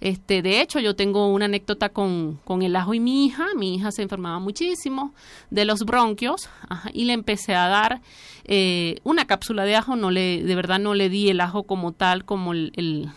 Este, 0.00 0.42
de 0.42 0.60
hecho, 0.60 0.80
yo 0.80 0.96
tengo 0.96 1.28
una 1.28 1.46
anécdota 1.46 1.88
con, 1.88 2.38
con 2.44 2.62
el 2.62 2.76
ajo 2.76 2.94
y 2.94 3.00
mi 3.00 3.24
hija. 3.24 3.46
Mi 3.56 3.74
hija 3.74 3.90
se 3.90 4.02
enfermaba 4.02 4.38
muchísimo 4.38 5.14
de 5.50 5.64
los 5.64 5.84
bronquios 5.84 6.50
y 6.92 7.04
le 7.04 7.14
empecé 7.14 7.54
a 7.54 7.68
dar 7.68 8.02
eh, 8.44 8.96
una 9.04 9.26
cápsula 9.26 9.64
de 9.64 9.76
ajo. 9.76 9.96
No 9.96 10.10
le, 10.10 10.42
de 10.42 10.54
verdad 10.54 10.78
no 10.78 10.94
le 10.94 11.08
di 11.08 11.30
el 11.30 11.40
ajo 11.40 11.62
como 11.62 11.92
tal, 11.92 12.24
como 12.24 12.52
el, 12.52 12.72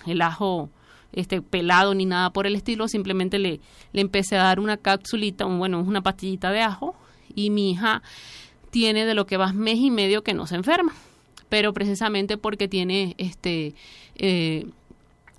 el, 0.06 0.22
ajo 0.22 0.70
este 1.12 1.42
pelado 1.42 1.94
ni 1.94 2.06
nada 2.06 2.32
por 2.32 2.48
el 2.48 2.56
estilo, 2.56 2.88
simplemente 2.88 3.40
le, 3.40 3.60
le 3.92 4.02
empecé 4.02 4.38
a 4.38 4.44
dar 4.44 4.60
una 4.60 4.78
cápsulita, 4.78 5.46
bueno, 5.46 5.80
una 5.82 6.02
pastillita 6.02 6.52
de 6.52 6.62
ajo 6.62 6.96
y 7.34 7.50
mi 7.50 7.72
hija 7.72 8.02
tiene 8.70 9.06
de 9.06 9.14
lo 9.14 9.26
que 9.26 9.38
va 9.38 9.52
mes 9.52 9.78
y 9.78 9.90
medio 9.90 10.24
que 10.24 10.34
no 10.34 10.48
se 10.48 10.56
enferma, 10.56 10.94
pero 11.50 11.74
precisamente 11.74 12.38
porque 12.38 12.68
tiene 12.68 13.16
este 13.18 13.76
eh, 14.16 14.68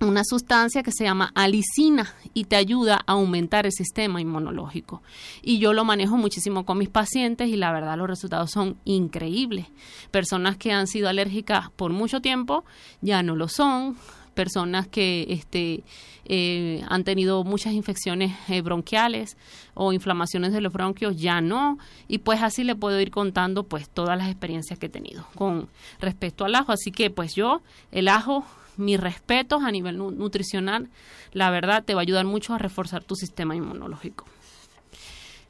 una 0.01 0.23
sustancia 0.23 0.83
que 0.83 0.91
se 0.91 1.03
llama 1.03 1.31
alicina 1.35 2.13
y 2.33 2.45
te 2.45 2.55
ayuda 2.55 3.01
a 3.05 3.13
aumentar 3.13 3.65
el 3.65 3.71
sistema 3.71 4.21
inmunológico. 4.21 5.01
Y 5.41 5.59
yo 5.59 5.73
lo 5.73 5.83
manejo 5.83 6.17
muchísimo 6.17 6.65
con 6.65 6.77
mis 6.77 6.89
pacientes 6.89 7.49
y 7.49 7.57
la 7.57 7.71
verdad 7.71 7.97
los 7.97 8.07
resultados 8.07 8.51
son 8.51 8.77
increíbles. 8.85 9.67
Personas 10.11 10.57
que 10.57 10.71
han 10.71 10.87
sido 10.87 11.09
alérgicas 11.09 11.69
por 11.71 11.91
mucho 11.91 12.21
tiempo 12.21 12.63
ya 13.01 13.23
no 13.23 13.35
lo 13.35 13.47
son. 13.47 13.97
Personas 14.39 14.87
que 14.87 15.25
este, 15.27 15.83
eh, 16.23 16.81
han 16.87 17.03
tenido 17.03 17.43
muchas 17.43 17.73
infecciones 17.73 18.31
eh, 18.47 18.61
bronquiales 18.61 19.35
o 19.73 19.91
inflamaciones 19.91 20.53
de 20.53 20.61
los 20.61 20.71
bronquios 20.71 21.17
ya 21.17 21.41
no. 21.41 21.77
Y 22.07 22.19
pues 22.19 22.41
así 22.41 22.63
le 22.63 22.73
puedo 22.73 23.01
ir 23.01 23.11
contando 23.11 23.63
pues 23.63 23.89
todas 23.89 24.17
las 24.17 24.29
experiencias 24.29 24.79
que 24.79 24.85
he 24.85 24.89
tenido 24.89 25.25
con 25.35 25.67
respecto 25.99 26.45
al 26.45 26.55
ajo. 26.55 26.71
Así 26.71 26.89
que 26.89 27.09
pues 27.09 27.35
yo 27.35 27.61
el 27.91 28.07
ajo 28.07 28.45
mis 28.77 28.97
respetos 28.97 29.61
a 29.61 29.71
nivel 29.71 29.97
nutricional, 29.97 30.87
la 31.33 31.51
verdad 31.51 31.83
te 31.83 31.93
va 31.93 31.99
a 31.99 32.03
ayudar 32.03 32.25
mucho 32.25 32.53
a 32.53 32.57
reforzar 32.59 33.03
tu 33.03 33.15
sistema 33.15 33.57
inmunológico. 33.57 34.23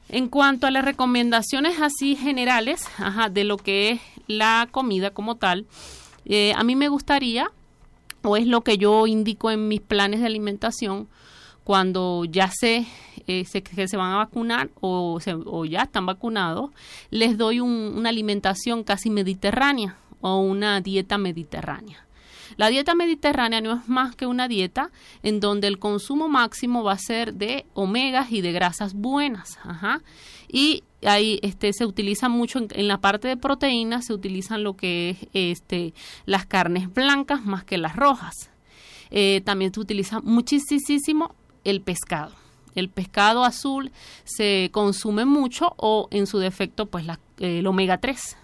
En 0.08 0.26
cuanto 0.26 0.66
a 0.66 0.72
las 0.72 0.84
recomendaciones 0.84 1.80
así 1.80 2.16
generales 2.16 2.82
de 3.30 3.44
lo 3.44 3.56
que 3.56 3.90
es 3.90 4.00
la 4.26 4.66
comida 4.72 5.12
como 5.12 5.36
tal, 5.36 5.66
eh, 6.24 6.52
a 6.56 6.64
mí 6.64 6.74
me 6.74 6.88
gustaría, 6.88 7.52
o 8.22 8.36
es 8.36 8.46
lo 8.46 8.62
que 8.62 8.78
yo 8.78 9.06
indico 9.06 9.50
en 9.50 9.68
mis 9.68 9.80
planes 9.80 10.20
de 10.20 10.26
alimentación, 10.26 11.08
cuando 11.64 12.24
ya 12.24 12.50
sé 12.50 12.86
eh, 13.26 13.44
que 13.62 13.88
se 13.88 13.96
van 13.96 14.12
a 14.12 14.16
vacunar 14.16 14.70
o, 14.80 15.18
ya 15.68 15.82
están 15.82 16.06
vacunados, 16.06 16.70
les 17.10 17.38
doy 17.38 17.60
una 17.60 18.08
alimentación 18.08 18.82
casi 18.82 19.10
mediterránea 19.10 19.96
o 20.20 20.40
una 20.40 20.80
dieta 20.80 21.18
mediterránea. 21.18 22.04
La 22.56 22.68
dieta 22.68 22.94
mediterránea 22.94 23.60
no 23.60 23.74
es 23.74 23.88
más 23.88 24.16
que 24.16 24.26
una 24.26 24.48
dieta 24.48 24.90
en 25.22 25.40
donde 25.40 25.68
el 25.68 25.78
consumo 25.78 26.28
máximo 26.28 26.82
va 26.82 26.92
a 26.92 26.98
ser 26.98 27.34
de 27.34 27.64
omegas 27.74 28.32
y 28.32 28.40
de 28.40 28.52
grasas 28.52 28.94
buenas. 28.94 29.58
Ajá. 29.62 30.02
Y 30.48 30.82
ahí 31.02 31.38
este, 31.42 31.72
se 31.72 31.86
utiliza 31.86 32.28
mucho 32.28 32.60
en, 32.70 32.88
la 32.88 33.00
parte 33.00 33.28
de 33.28 33.36
proteínas, 33.36 34.06
se 34.06 34.12
utilizan 34.12 34.62
lo 34.62 34.76
que 34.76 35.10
es 35.10 35.18
este, 35.32 35.94
las 36.26 36.46
carnes 36.46 36.92
blancas 36.92 37.44
más 37.44 37.64
que 37.64 37.78
las 37.78 37.96
rojas. 37.96 38.50
Eh, 39.10 39.42
también 39.44 39.72
se 39.74 39.80
utiliza 39.80 40.20
muchísimo 40.20 41.34
el 41.64 41.80
pescado. 41.80 42.32
El 42.74 42.88
pescado 42.88 43.44
azul 43.44 43.90
se 44.24 44.70
consume 44.72 45.24
mucho 45.24 45.74
o 45.76 46.08
en 46.10 46.26
su 46.26 46.38
defecto 46.38 46.86
pues 46.86 47.04
el 47.38 47.66
omega 47.66 47.98
3. 47.98 48.36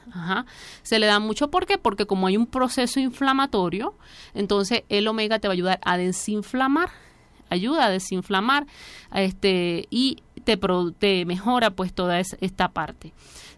Se 0.83 0.99
le 0.99 1.07
da 1.07 1.21
mucho 1.21 1.51
¿por 1.51 1.67
qué? 1.67 1.79
Porque 1.79 2.07
como 2.07 2.27
hay 2.27 2.37
un 2.37 2.47
proceso 2.47 2.99
inflamatorio, 2.99 3.95
entonces 4.35 4.83
el 4.89 5.07
omega 5.07 5.39
te 5.39 5.49
va 5.49 5.53
a 5.53 5.55
ayudar 5.55 5.81
a 5.85 5.97
desinflamar, 5.97 6.91
ayuda 7.51 7.87
a 7.87 7.91
desinflamar 7.91 8.67
este 9.15 9.87
y 9.91 10.19
te, 10.47 11.25
mejora 11.25 11.71
pues 11.71 11.93
toda 11.93 12.21
esta 12.21 12.69
parte 12.69 13.13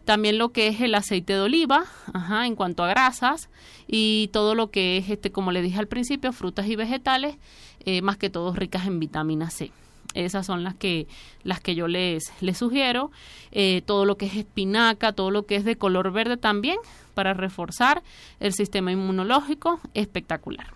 también 0.08 0.38
lo 0.38 0.52
que 0.52 0.68
es 0.68 0.80
el 0.80 0.94
aceite 0.94 1.34
de 1.34 1.40
oliva, 1.40 1.84
ajá, 2.14 2.46
en 2.46 2.56
cuanto 2.56 2.82
a 2.82 2.88
grasas 2.88 3.50
y 3.86 4.30
todo 4.32 4.54
lo 4.54 4.70
que 4.70 4.96
es 4.96 5.10
este, 5.10 5.30
como 5.30 5.52
le 5.52 5.60
dije 5.60 5.78
al 5.78 5.86
principio, 5.86 6.32
frutas 6.32 6.66
y 6.66 6.76
vegetales, 6.76 7.36
eh, 7.84 8.00
más 8.00 8.16
que 8.16 8.30
todo 8.30 8.54
ricas 8.54 8.86
en 8.86 9.00
vitamina 9.00 9.50
C. 9.50 9.70
Esas 10.14 10.46
son 10.46 10.64
las 10.64 10.74
que, 10.74 11.06
las 11.42 11.60
que 11.60 11.74
yo 11.74 11.88
les, 11.88 12.32
les 12.40 12.56
sugiero. 12.56 13.10
Eh, 13.52 13.82
todo 13.84 14.06
lo 14.06 14.16
que 14.16 14.24
es 14.24 14.36
espinaca, 14.36 15.12
todo 15.12 15.30
lo 15.30 15.44
que 15.44 15.56
es 15.56 15.64
de 15.66 15.76
color 15.76 16.10
verde 16.10 16.38
también, 16.38 16.78
para 17.12 17.34
reforzar 17.34 18.02
el 18.40 18.54
sistema 18.54 18.90
inmunológico, 18.90 19.78
espectacular. 19.92 20.68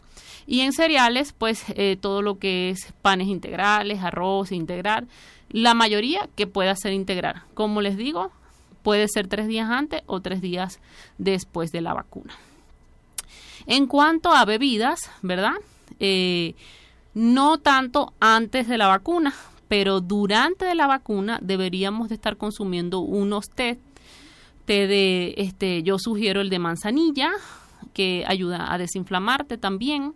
Y 0.46 0.60
en 0.60 0.72
cereales, 0.72 1.32
pues 1.32 1.64
eh, 1.70 1.96
todo 2.00 2.20
lo 2.20 2.38
que 2.38 2.70
es 2.70 2.92
panes 3.00 3.28
integrales, 3.28 4.02
arroz 4.02 4.52
integral, 4.52 5.08
la 5.52 5.74
mayoría 5.74 6.28
que 6.34 6.46
pueda 6.46 6.74
ser 6.74 6.92
integral. 6.92 7.42
Como 7.54 7.80
les 7.80 7.96
digo, 7.96 8.32
puede 8.82 9.06
ser 9.08 9.28
tres 9.28 9.46
días 9.46 9.70
antes 9.70 10.02
o 10.06 10.20
tres 10.20 10.40
días 10.40 10.80
después 11.18 11.70
de 11.70 11.82
la 11.82 11.94
vacuna. 11.94 12.34
En 13.66 13.86
cuanto 13.86 14.32
a 14.32 14.44
bebidas, 14.44 15.10
¿verdad? 15.22 15.54
Eh, 16.00 16.54
no 17.14 17.58
tanto 17.58 18.12
antes 18.18 18.66
de 18.66 18.78
la 18.78 18.88
vacuna, 18.88 19.34
pero 19.68 20.00
durante 20.00 20.74
la 20.74 20.86
vacuna 20.86 21.38
deberíamos 21.42 22.08
de 22.08 22.16
estar 22.16 22.36
consumiendo 22.36 23.00
unos 23.00 23.48
té, 23.50 23.78
té 24.64 24.86
de, 24.86 25.34
este, 25.36 25.82
yo 25.82 25.98
sugiero 25.98 26.40
el 26.40 26.50
de 26.50 26.58
manzanilla, 26.58 27.30
que 27.92 28.24
ayuda 28.26 28.72
a 28.72 28.78
desinflamarte 28.78 29.58
también, 29.58 30.14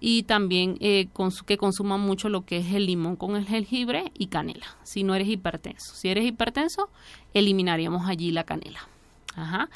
y 0.00 0.24
también 0.24 0.76
eh, 0.80 1.08
que 1.46 1.56
consuman 1.56 2.00
mucho 2.00 2.28
lo 2.28 2.44
que 2.44 2.58
es 2.58 2.74
el 2.74 2.86
limón 2.86 3.16
con 3.16 3.36
el 3.36 3.46
jengibre 3.46 4.12
y 4.14 4.26
canela, 4.26 4.66
si 4.82 5.02
no 5.02 5.14
eres 5.14 5.28
hipertenso. 5.28 5.94
Si 5.94 6.08
eres 6.08 6.24
hipertenso, 6.24 6.90
eliminaríamos 7.34 8.06
allí 8.08 8.30
la 8.30 8.44
canela. 8.44 8.80
Ajá. 9.34 9.68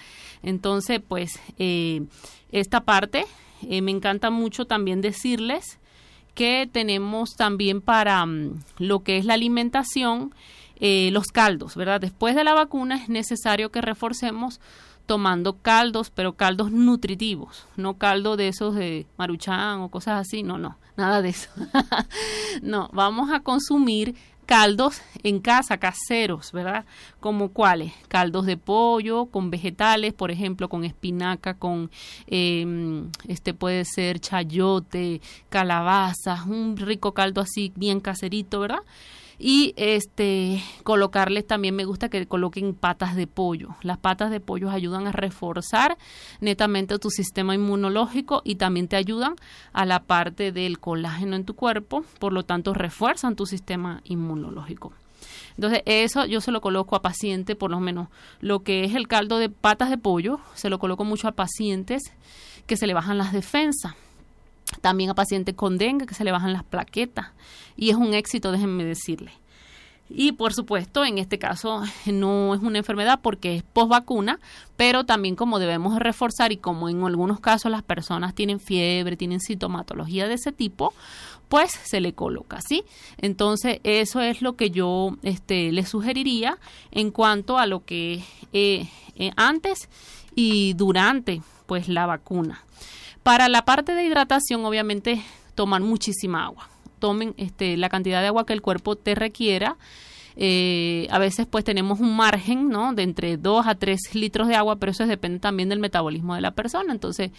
Entonces, 0.42 1.00
pues, 1.06 1.38
eh, 1.58 2.02
esta 2.50 2.80
parte 2.80 3.26
eh, 3.68 3.82
me 3.82 3.90
encanta 3.90 4.30
mucho 4.30 4.66
también 4.66 5.00
decirles 5.00 5.78
que 6.34 6.68
tenemos 6.70 7.36
también 7.36 7.80
para 7.80 8.24
mm, 8.24 8.62
lo 8.78 9.00
que 9.00 9.18
es 9.18 9.24
la 9.24 9.34
alimentación, 9.34 10.34
los 10.82 11.26
caldos, 11.26 11.76
¿verdad? 11.76 12.00
Después 12.00 12.34
de 12.34 12.42
la 12.42 12.54
vacuna 12.54 12.96
es 12.96 13.10
necesario 13.10 13.70
que 13.70 13.82
reforcemos 13.82 14.60
tomando 15.06 15.58
caldos, 15.58 16.10
pero 16.10 16.34
caldos 16.34 16.70
nutritivos, 16.70 17.66
no 17.76 17.98
caldo 17.98 18.36
de 18.36 18.48
esos 18.48 18.74
de 18.74 19.06
maruchan 19.16 19.80
o 19.80 19.88
cosas 19.90 20.20
así, 20.20 20.42
no, 20.42 20.58
no, 20.58 20.78
nada 20.96 21.22
de 21.22 21.30
eso. 21.30 21.50
no, 22.62 22.88
vamos 22.92 23.30
a 23.32 23.40
consumir 23.40 24.14
caldos 24.50 25.00
en 25.22 25.38
casa, 25.38 25.78
caseros, 25.78 26.50
¿verdad? 26.50 26.84
Como 27.20 27.50
cuáles? 27.50 27.92
Caldos 28.08 28.46
de 28.46 28.56
pollo 28.56 29.26
con 29.26 29.48
vegetales, 29.48 30.12
por 30.12 30.32
ejemplo, 30.32 30.68
con 30.68 30.82
espinaca, 30.82 31.54
con 31.54 31.88
em, 32.26 33.10
este 33.28 33.54
puede 33.54 33.84
ser 33.84 34.18
chayote, 34.18 35.20
calabaza, 35.50 36.42
un 36.48 36.76
rico 36.76 37.14
caldo 37.14 37.40
así 37.40 37.72
bien 37.76 38.00
caserito, 38.00 38.58
¿verdad? 38.58 38.82
Y 39.42 39.72
este 39.76 40.62
colocarles 40.84 41.46
también 41.46 41.74
me 41.74 41.86
gusta 41.86 42.10
que 42.10 42.26
coloquen 42.26 42.74
patas 42.74 43.16
de 43.16 43.26
pollo. 43.26 43.70
Las 43.80 43.96
patas 43.96 44.30
de 44.30 44.38
pollo 44.38 44.70
ayudan 44.70 45.06
a 45.06 45.12
reforzar 45.12 45.96
netamente 46.40 46.98
tu 46.98 47.08
sistema 47.08 47.54
inmunológico 47.54 48.42
y 48.44 48.56
también 48.56 48.86
te 48.86 48.96
ayudan 48.96 49.36
a 49.72 49.86
la 49.86 50.02
parte 50.02 50.52
del 50.52 50.78
colágeno 50.78 51.36
en 51.36 51.46
tu 51.46 51.54
cuerpo, 51.54 52.04
por 52.18 52.34
lo 52.34 52.42
tanto 52.42 52.74
refuerzan 52.74 53.34
tu 53.34 53.46
sistema 53.46 54.02
inmunológico. 54.04 54.92
Entonces, 55.56 55.82
eso 55.86 56.26
yo 56.26 56.42
se 56.42 56.52
lo 56.52 56.60
coloco 56.60 56.94
a 56.94 57.02
pacientes, 57.02 57.56
por 57.56 57.70
lo 57.70 57.80
menos 57.80 58.08
lo 58.40 58.60
que 58.60 58.84
es 58.84 58.94
el 58.94 59.08
caldo 59.08 59.38
de 59.38 59.48
patas 59.48 59.88
de 59.88 59.96
pollo, 59.96 60.38
se 60.54 60.68
lo 60.68 60.78
coloco 60.78 61.04
mucho 61.04 61.28
a 61.28 61.32
pacientes 61.32 62.02
que 62.66 62.76
se 62.76 62.86
le 62.86 62.94
bajan 62.94 63.16
las 63.16 63.32
defensas 63.32 63.94
también 64.80 65.10
a 65.10 65.14
pacientes 65.14 65.54
con 65.54 65.78
dengue 65.78 66.06
que 66.06 66.14
se 66.14 66.24
le 66.24 66.32
bajan 66.32 66.52
las 66.52 66.64
plaquetas 66.64 67.28
y 67.76 67.90
es 67.90 67.96
un 67.96 68.14
éxito, 68.14 68.52
déjenme 68.52 68.84
decirle. 68.84 69.32
Y 70.12 70.32
por 70.32 70.52
supuesto, 70.52 71.04
en 71.04 71.18
este 71.18 71.38
caso 71.38 71.82
no 72.06 72.54
es 72.54 72.60
una 72.60 72.78
enfermedad 72.78 73.20
porque 73.22 73.56
es 73.56 73.62
post 73.62 73.90
vacuna, 73.90 74.40
pero 74.76 75.04
también 75.04 75.36
como 75.36 75.58
debemos 75.58 75.98
reforzar 75.98 76.50
y 76.52 76.56
como 76.56 76.88
en 76.88 77.02
algunos 77.04 77.40
casos 77.40 77.70
las 77.70 77.82
personas 77.82 78.34
tienen 78.34 78.58
fiebre, 78.58 79.16
tienen 79.16 79.40
sintomatología 79.40 80.26
de 80.26 80.34
ese 80.34 80.50
tipo, 80.50 80.92
pues 81.48 81.72
se 81.72 82.00
le 82.00 82.12
coloca, 82.12 82.60
¿sí? 82.60 82.84
Entonces, 83.18 83.80
eso 83.82 84.20
es 84.20 84.40
lo 84.42 84.54
que 84.54 84.70
yo 84.70 85.16
este, 85.22 85.72
le 85.72 85.84
sugeriría 85.84 86.58
en 86.90 87.10
cuanto 87.10 87.58
a 87.58 87.66
lo 87.66 87.84
que 87.84 88.22
eh, 88.52 88.88
eh, 89.16 89.32
antes 89.36 89.88
y 90.34 90.74
durante 90.74 91.42
pues 91.66 91.88
la 91.88 92.06
vacuna. 92.06 92.64
Para 93.22 93.48
la 93.48 93.64
parte 93.64 93.94
de 93.94 94.04
hidratación, 94.04 94.64
obviamente, 94.64 95.22
toman 95.54 95.82
muchísima 95.82 96.44
agua. 96.44 96.68
Tomen 96.98 97.34
este, 97.36 97.76
la 97.76 97.88
cantidad 97.88 98.20
de 98.20 98.28
agua 98.28 98.46
que 98.46 98.52
el 98.52 98.62
cuerpo 98.62 98.96
te 98.96 99.14
requiera. 99.14 99.76
Eh, 100.36 101.06
a 101.10 101.18
veces 101.18 101.46
pues 101.46 101.64
tenemos 101.64 102.00
un 102.00 102.16
margen, 102.16 102.68
¿no? 102.68 102.94
De 102.94 103.02
entre 103.02 103.36
2 103.36 103.66
a 103.66 103.74
3 103.74 104.14
litros 104.14 104.48
de 104.48 104.54
agua, 104.54 104.76
pero 104.76 104.92
eso 104.92 105.06
depende 105.06 105.38
también 105.38 105.68
del 105.68 105.80
metabolismo 105.80 106.34
de 106.34 106.40
la 106.40 106.52
persona. 106.52 106.92
Entonces, 106.92 107.30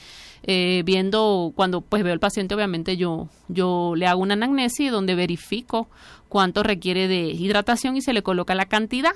eh, 0.43 0.83
viendo, 0.85 1.51
cuando 1.55 1.81
pues 1.81 2.03
veo 2.03 2.13
al 2.13 2.19
paciente, 2.19 2.53
obviamente 2.53 2.97
yo, 2.97 3.27
yo 3.47 3.93
le 3.95 4.07
hago 4.07 4.21
una 4.21 4.33
anamnesis 4.33 4.91
donde 4.91 5.15
verifico 5.15 5.87
cuánto 6.29 6.63
requiere 6.63 7.07
de 7.07 7.31
hidratación 7.31 7.97
y 7.97 8.01
se 8.01 8.13
le 8.13 8.21
coloca 8.21 8.53
la 8.55 8.65
cantidad. 8.65 9.13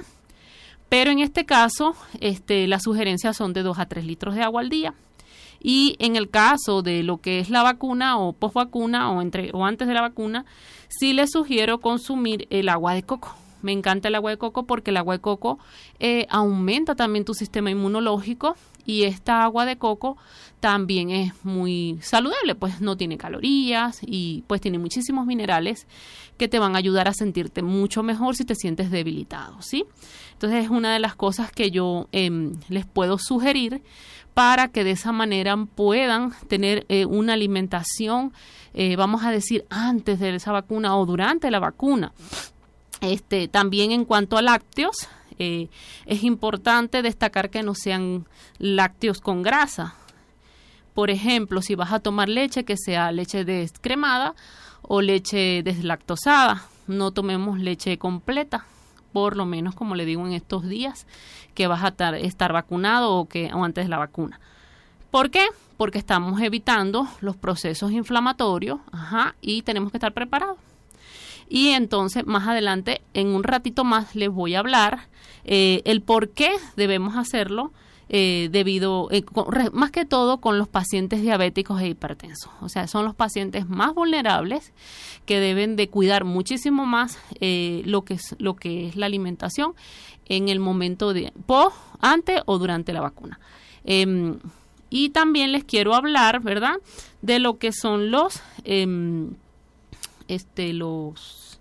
Pero 0.89 1.11
en 1.11 1.19
este 1.19 1.45
caso, 1.45 1.95
este, 2.21 2.67
las 2.67 2.83
sugerencias 2.83 3.37
son 3.37 3.53
de 3.53 3.63
2 3.63 3.77
a 3.79 3.85
3 3.85 4.05
litros 4.05 4.35
de 4.35 4.43
agua 4.43 4.61
al 4.61 4.69
día. 4.69 4.93
Y 5.67 5.95
en 5.97 6.15
el 6.15 6.29
caso 6.29 6.83
de 6.83 7.01
lo 7.01 7.17
que 7.17 7.39
es 7.39 7.49
la 7.49 7.63
vacuna 7.63 8.19
o 8.19 8.33
post 8.33 8.53
vacuna 8.53 9.09
o, 9.09 9.19
entre, 9.19 9.49
o 9.51 9.65
antes 9.65 9.87
de 9.87 9.95
la 9.95 10.01
vacuna, 10.01 10.45
sí 10.89 11.11
les 11.11 11.31
sugiero 11.31 11.79
consumir 11.79 12.45
el 12.51 12.69
agua 12.69 12.93
de 12.93 13.01
coco. 13.01 13.35
Me 13.63 13.71
encanta 13.71 14.09
el 14.09 14.13
agua 14.13 14.29
de 14.29 14.37
coco 14.37 14.67
porque 14.67 14.91
el 14.91 14.97
agua 14.97 15.15
de 15.15 15.21
coco 15.21 15.57
eh, 15.99 16.27
aumenta 16.29 16.93
también 16.93 17.25
tu 17.25 17.33
sistema 17.33 17.71
inmunológico 17.71 18.55
y 18.85 19.05
esta 19.05 19.41
agua 19.41 19.65
de 19.65 19.77
coco 19.77 20.17
también 20.59 21.09
es 21.09 21.33
muy 21.43 21.97
saludable, 21.99 22.53
pues 22.53 22.79
no 22.79 22.95
tiene 22.95 23.17
calorías 23.17 24.01
y 24.05 24.43
pues 24.45 24.61
tiene 24.61 24.77
muchísimos 24.77 25.25
minerales 25.25 25.87
que 26.37 26.47
te 26.47 26.59
van 26.59 26.75
a 26.75 26.77
ayudar 26.77 27.07
a 27.07 27.13
sentirte 27.13 27.63
mucho 27.63 28.03
mejor 28.03 28.35
si 28.35 28.45
te 28.45 28.53
sientes 28.53 28.91
debilitado, 28.91 29.59
¿sí? 29.63 29.85
Entonces 30.33 30.65
es 30.65 30.69
una 30.69 30.93
de 30.93 30.99
las 30.99 31.15
cosas 31.15 31.51
que 31.51 31.71
yo 31.71 32.07
em, 32.11 32.53
les 32.69 32.85
puedo 32.85 33.17
sugerir 33.17 33.81
para 34.35 34.67
que 34.67 34.83
de 34.83 34.91
esa 34.91 35.13
manera 35.13 35.55
puedan 35.55 36.33
tener 36.49 36.85
eh, 36.89 37.05
una 37.05 37.33
alimentación, 37.33 38.33
eh, 38.73 38.97
vamos 38.97 39.23
a 39.23 39.31
decir, 39.31 39.65
antes 39.69 40.19
de 40.19 40.35
esa 40.35 40.51
vacuna 40.51 40.97
o 40.97 41.05
durante 41.05 41.49
la 41.49 41.59
vacuna. 41.59 42.11
Este, 42.99 43.47
también 43.47 43.91
en 43.91 44.03
cuanto 44.03 44.37
a 44.37 44.41
lácteos, 44.41 45.07
eh, 45.39 45.69
es 46.05 46.23
importante 46.23 47.01
destacar 47.01 47.49
que 47.49 47.63
no 47.63 47.75
sean 47.75 48.27
lácteos 48.59 49.21
con 49.21 49.41
grasa. 49.41 49.95
Por 50.93 51.09
ejemplo, 51.09 51.61
si 51.61 51.75
vas 51.75 51.93
a 51.93 51.99
tomar 51.99 52.27
leche, 52.27 52.65
que 52.65 52.75
sea 52.75 53.13
leche 53.13 53.45
descremada 53.45 54.35
o 54.81 55.01
leche 55.01 55.63
deslactosada. 55.63 56.65
No 56.87 57.11
tomemos 57.11 57.57
leche 57.57 57.97
completa 57.97 58.65
por 59.15 59.37
lo 59.37 59.45
menos 59.45 59.75
como 59.75 59.95
le 59.95 60.03
digo 60.03 60.27
en 60.27 60.33
estos 60.33 60.67
días 60.67 61.07
que 61.53 61.67
vas 61.67 61.85
a 61.85 62.15
estar, 62.17 62.51
vacunado 62.51 63.13
o 63.13 63.29
que 63.29 63.49
o 63.53 63.63
antes 63.63 63.85
de 63.85 63.89
la 63.89 63.97
vacuna. 63.97 64.41
¿Por 65.09 65.31
qué? 65.31 65.47
Porque 65.77 65.97
estamos 65.97 66.41
evitando 66.41 67.07
los 67.21 67.37
procesos 67.37 67.93
inflamatorios 67.93 68.81
ajá, 68.91 69.35
y 69.39 69.61
tenemos 69.61 69.91
que 69.91 69.99
estar 69.99 70.11
preparados. 70.11 70.57
Y 71.47 71.69
entonces 71.69 72.25
más 72.25 72.45
adelante, 72.45 73.01
en 73.13 73.27
un 73.27 73.45
ratito 73.45 73.85
más, 73.85 74.15
les 74.17 74.29
voy 74.29 74.53
a 74.55 74.59
hablar 74.59 75.07
eh, 75.45 75.81
el 75.85 76.01
por 76.01 76.31
qué 76.31 76.51
debemos 76.75 77.15
hacerlo 77.15 77.71
eh, 78.07 78.49
debido, 78.51 79.07
eh, 79.11 79.23
más 79.73 79.89
que 79.89 80.05
todo 80.05 80.39
con 80.39 80.59
los 80.59 80.67
pacientes 80.67 81.21
diabéticos 81.21 81.81
e 81.81 81.87
hipertensos. 81.87 82.51
O 82.61 82.69
sea, 82.69 82.87
son 82.87 83.03
los 83.03 83.15
pacientes 83.15 83.67
más 83.67 83.95
vulnerables 83.95 84.73
que 85.25 85.39
deben 85.39 85.75
de 85.75 85.89
cuidar 85.89 86.23
muchísimo 86.23 86.85
más 86.85 87.17
eh, 87.39 87.81
lo, 87.85 88.03
que 88.03 88.15
es, 88.15 88.35
lo 88.37 88.55
que 88.55 88.87
es 88.87 88.95
la 88.95 89.07
alimentación 89.07 89.73
en 90.27 90.49
el 90.49 90.59
momento 90.59 91.13
de, 91.13 91.33
post, 91.47 91.75
antes 91.99 92.41
o 92.45 92.59
durante 92.59 92.93
la 92.93 93.01
vacuna. 93.01 93.39
Em, 93.85 94.39
y 94.89 95.09
también 95.09 95.51
les 95.51 95.63
quiero 95.63 95.95
hablar, 95.95 96.41
¿verdad?, 96.41 96.75
de 97.21 97.39
lo 97.39 97.57
que 97.57 97.71
son 97.71 98.11
los, 98.11 98.41
em, 98.65 99.31
este, 100.27 100.73
los 100.73 101.54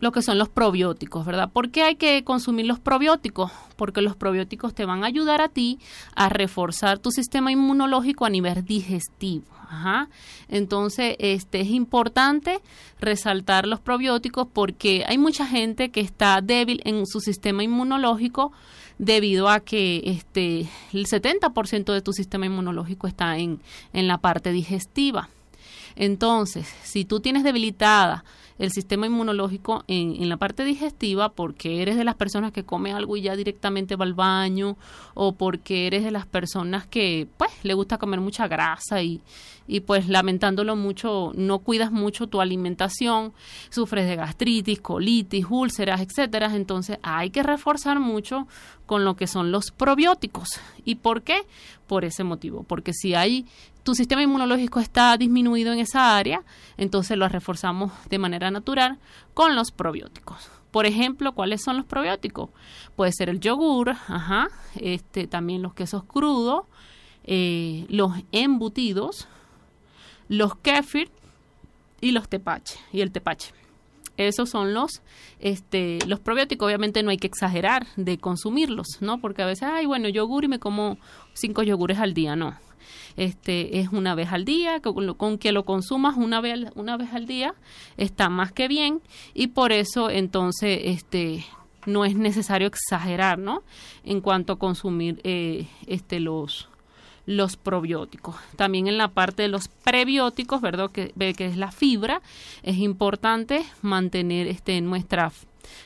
lo 0.00 0.12
que 0.12 0.22
son 0.22 0.38
los 0.38 0.48
probióticos, 0.48 1.26
¿verdad? 1.26 1.50
¿Por 1.50 1.70
qué 1.70 1.82
hay 1.82 1.96
que 1.96 2.22
consumir 2.24 2.66
los 2.66 2.78
probióticos? 2.78 3.50
Porque 3.76 4.00
los 4.00 4.16
probióticos 4.16 4.74
te 4.74 4.84
van 4.84 5.02
a 5.02 5.08
ayudar 5.08 5.40
a 5.40 5.48
ti 5.48 5.78
a 6.14 6.28
reforzar 6.28 6.98
tu 6.98 7.10
sistema 7.10 7.50
inmunológico 7.50 8.24
a 8.24 8.30
nivel 8.30 8.64
digestivo. 8.64 9.44
Ajá. 9.70 10.08
Entonces, 10.48 11.16
este 11.18 11.60
es 11.60 11.68
importante 11.68 12.60
resaltar 13.00 13.66
los 13.66 13.80
probióticos 13.80 14.46
porque 14.50 15.04
hay 15.06 15.18
mucha 15.18 15.46
gente 15.46 15.90
que 15.90 16.00
está 16.00 16.40
débil 16.40 16.80
en 16.84 17.06
su 17.06 17.20
sistema 17.20 17.62
inmunológico 17.62 18.52
debido 18.98 19.48
a 19.48 19.60
que 19.60 20.02
este 20.06 20.68
el 20.92 21.06
70% 21.06 21.92
de 21.92 22.02
tu 22.02 22.12
sistema 22.12 22.46
inmunológico 22.46 23.06
está 23.06 23.36
en, 23.36 23.60
en 23.92 24.08
la 24.08 24.18
parte 24.18 24.52
digestiva. 24.52 25.28
Entonces, 25.96 26.66
si 26.82 27.04
tú 27.04 27.20
tienes 27.20 27.44
debilitada 27.44 28.24
el 28.58 28.70
sistema 28.72 29.06
inmunológico 29.06 29.84
en, 29.86 30.16
en, 30.20 30.28
la 30.28 30.36
parte 30.36 30.64
digestiva 30.64 31.30
porque 31.30 31.82
eres 31.82 31.96
de 31.96 32.04
las 32.04 32.16
personas 32.16 32.52
que 32.52 32.64
come 32.64 32.92
algo 32.92 33.16
y 33.16 33.22
ya 33.22 33.36
directamente 33.36 33.96
va 33.96 34.04
al 34.04 34.14
baño 34.14 34.76
o 35.14 35.32
porque 35.32 35.86
eres 35.86 36.04
de 36.04 36.10
las 36.10 36.26
personas 36.26 36.86
que 36.86 37.28
pues 37.36 37.50
le 37.62 37.74
gusta 37.74 37.98
comer 37.98 38.20
mucha 38.20 38.48
grasa 38.48 39.02
y, 39.02 39.20
y 39.68 39.80
pues 39.80 40.08
lamentándolo 40.08 40.74
mucho 40.74 41.30
no 41.36 41.60
cuidas 41.60 41.92
mucho 41.92 42.26
tu 42.26 42.40
alimentación, 42.40 43.34
sufres 43.68 44.08
de 44.08 44.16
gastritis, 44.16 44.80
colitis, 44.80 45.46
úlceras, 45.48 46.00
etcétera, 46.00 46.56
entonces 46.56 46.98
hay 47.02 47.30
que 47.30 47.42
reforzar 47.44 48.00
mucho 48.00 48.48
con 48.86 49.04
lo 49.04 49.14
que 49.14 49.26
son 49.26 49.52
los 49.52 49.70
probióticos. 49.70 50.48
¿Y 50.84 50.96
por 50.96 51.22
qué? 51.22 51.42
Por 51.86 52.06
ese 52.06 52.24
motivo, 52.24 52.64
porque 52.64 52.92
si 52.94 53.14
hay 53.14 53.46
tu 53.82 53.94
sistema 53.94 54.22
inmunológico 54.22 54.80
está 54.80 55.16
disminuido 55.16 55.72
en 55.72 55.78
esa 55.78 56.16
área, 56.16 56.42
entonces 56.76 57.16
lo 57.16 57.28
reforzamos 57.28 57.92
de 58.08 58.18
manera 58.18 58.50
natural 58.50 58.98
con 59.34 59.54
los 59.54 59.70
probióticos. 59.70 60.50
Por 60.70 60.86
ejemplo, 60.86 61.32
¿cuáles 61.32 61.62
son 61.62 61.76
los 61.76 61.86
probióticos? 61.86 62.50
Puede 62.96 63.12
ser 63.12 63.28
el 63.28 63.40
yogur, 63.40 63.90
ajá, 63.90 64.48
este, 64.76 65.26
también 65.26 65.62
los 65.62 65.74
quesos 65.74 66.04
crudos, 66.04 66.64
eh, 67.24 67.86
los 67.88 68.12
embutidos, 68.32 69.28
los 70.28 70.56
kefir 70.56 71.10
y 72.00 72.12
los 72.12 72.28
tepache 72.28 72.78
y 72.92 73.00
el 73.00 73.10
tepache. 73.10 73.52
Esos 74.16 74.50
son 74.50 74.74
los, 74.74 75.00
este, 75.38 75.98
los 76.06 76.18
probióticos. 76.18 76.66
Obviamente 76.66 77.04
no 77.04 77.10
hay 77.10 77.18
que 77.18 77.28
exagerar 77.28 77.86
de 77.96 78.18
consumirlos, 78.18 78.86
¿no? 79.00 79.20
Porque 79.20 79.42
a 79.42 79.46
veces, 79.46 79.68
ay, 79.72 79.86
bueno, 79.86 80.08
yogur 80.08 80.44
y 80.44 80.48
me 80.48 80.58
como 80.58 80.98
cinco 81.34 81.62
yogures 81.62 81.98
al 81.98 82.14
día. 82.14 82.34
No, 82.34 82.56
este 83.16 83.80
es 83.80 83.88
una 83.90 84.14
vez 84.14 84.32
al 84.32 84.44
día, 84.44 84.80
con, 84.80 85.38
que 85.38 85.52
lo 85.52 85.64
consumas 85.64 86.16
una 86.16 86.40
vez, 86.40 86.70
una 86.74 86.96
vez 86.96 87.12
al 87.12 87.26
día 87.26 87.54
está 87.96 88.28
más 88.28 88.52
que 88.52 88.68
bien 88.68 89.00
y 89.34 89.48
por 89.48 89.72
eso 89.72 90.10
entonces 90.10 90.80
este 90.84 91.44
no 91.86 92.04
es 92.04 92.16
necesario 92.16 92.68
exagerar, 92.68 93.38
¿no? 93.38 93.62
En 94.04 94.20
cuanto 94.20 94.54
a 94.54 94.58
consumir 94.58 95.20
eh, 95.24 95.66
este 95.86 96.20
los 96.20 96.68
los 97.28 97.56
probióticos. 97.56 98.36
También 98.56 98.88
en 98.88 98.96
la 98.96 99.08
parte 99.08 99.42
de 99.42 99.48
los 99.48 99.68
prebióticos, 99.68 100.62
¿verdad? 100.62 100.90
Que, 100.90 101.12
que 101.34 101.46
es 101.46 101.58
la 101.58 101.70
fibra, 101.70 102.22
es 102.62 102.78
importante 102.78 103.66
mantener 103.82 104.46
este 104.46 104.80
nuestra 104.80 105.30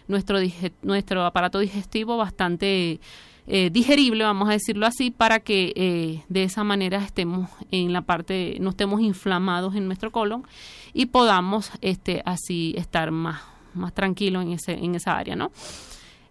nuestro 0.06 0.38
nuestro 0.82 1.26
aparato 1.26 1.58
digestivo 1.58 2.16
bastante 2.16 3.00
eh, 3.48 3.70
digerible, 3.72 4.22
vamos 4.22 4.48
a 4.48 4.52
decirlo 4.52 4.86
así, 4.86 5.10
para 5.10 5.40
que 5.40 5.72
eh, 5.74 6.22
de 6.28 6.44
esa 6.44 6.62
manera 6.62 6.98
estemos 6.98 7.50
en 7.72 7.92
la 7.92 8.02
parte, 8.02 8.58
no 8.60 8.70
estemos 8.70 9.00
inflamados 9.00 9.74
en 9.74 9.86
nuestro 9.86 10.12
colon 10.12 10.46
y 10.94 11.06
podamos 11.06 11.72
este, 11.80 12.22
así 12.24 12.72
estar 12.78 13.10
más, 13.10 13.42
más 13.74 13.92
tranquilos 13.92 14.44
en, 14.44 14.52
ese, 14.52 14.74
en 14.74 14.94
esa 14.94 15.18
área, 15.18 15.34
¿no? 15.34 15.50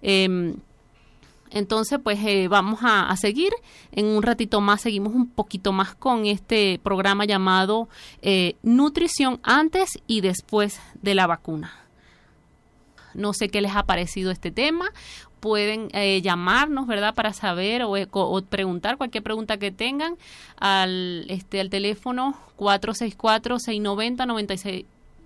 Em, 0.01 0.55
entonces, 1.51 1.99
pues 2.03 2.19
eh, 2.25 2.47
vamos 2.47 2.79
a, 2.81 3.15
seguir. 3.17 3.51
En 3.91 4.05
un 4.05 4.23
ratito 4.23 4.61
más 4.61 4.81
seguimos 4.81 5.13
un 5.13 5.29
poquito 5.29 5.71
más 5.71 5.93
con 5.95 6.25
este 6.25 6.79
programa 6.81 7.25
llamado 7.25 7.89
Nutrición 8.63 9.39
antes 9.43 9.99
y 10.07 10.21
después 10.21 10.79
de 11.01 11.15
la 11.15 11.27
vacuna. 11.27 11.73
No 13.13 13.33
sé 13.33 13.49
qué 13.49 13.61
les 13.61 13.75
ha 13.75 13.83
parecido 13.83 14.31
este 14.31 14.51
tema 14.51 14.91
pueden 15.41 15.89
eh, 15.93 16.21
llamarnos, 16.21 16.87
¿verdad? 16.87 17.13
Para 17.13 17.33
saber 17.33 17.81
o, 17.83 18.41
preguntar 18.43 18.97
cualquier 18.97 19.23
pregunta 19.23 19.57
que 19.57 19.71
tengan 19.71 20.15
al, 20.57 21.25
este, 21.27 21.59
al 21.59 21.69
teléfono 21.69 22.37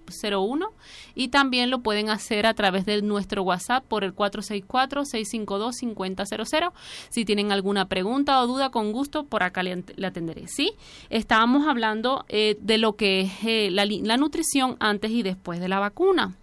464-690-9601 0.05 0.69
y 1.15 1.29
también 1.29 1.69
lo 1.69 1.79
pueden 1.79 2.09
hacer 2.09 2.45
a 2.45 2.53
través 2.53 2.85
de 2.85 3.01
nuestro 3.01 3.43
WhatsApp 3.43 3.85
por 3.85 4.03
el 4.03 4.13
464-652-5000. 4.15 6.71
Si 7.09 7.23
tienen 7.25 7.51
alguna 7.51 7.87
pregunta 7.87 8.41
o 8.41 8.47
duda, 8.47 8.69
con 8.69 8.91
gusto 8.91 9.25
por 9.25 9.43
acá 9.43 9.63
le, 9.63 9.83
atenderé. 10.03 10.47
Sí, 10.47 10.73
estábamos 11.09 11.67
hablando 11.67 12.25
eh, 12.29 12.57
de 12.61 12.77
lo 12.77 12.95
que 12.95 13.21
es 13.21 13.31
eh, 13.43 13.69
la, 13.71 13.85
la 13.85 14.17
nutrición 14.17 14.77
antes 14.79 15.09
y 15.11 15.23
después 15.23 15.59
de 15.59 15.69
la 15.69 15.79
vacuna. 15.79 16.35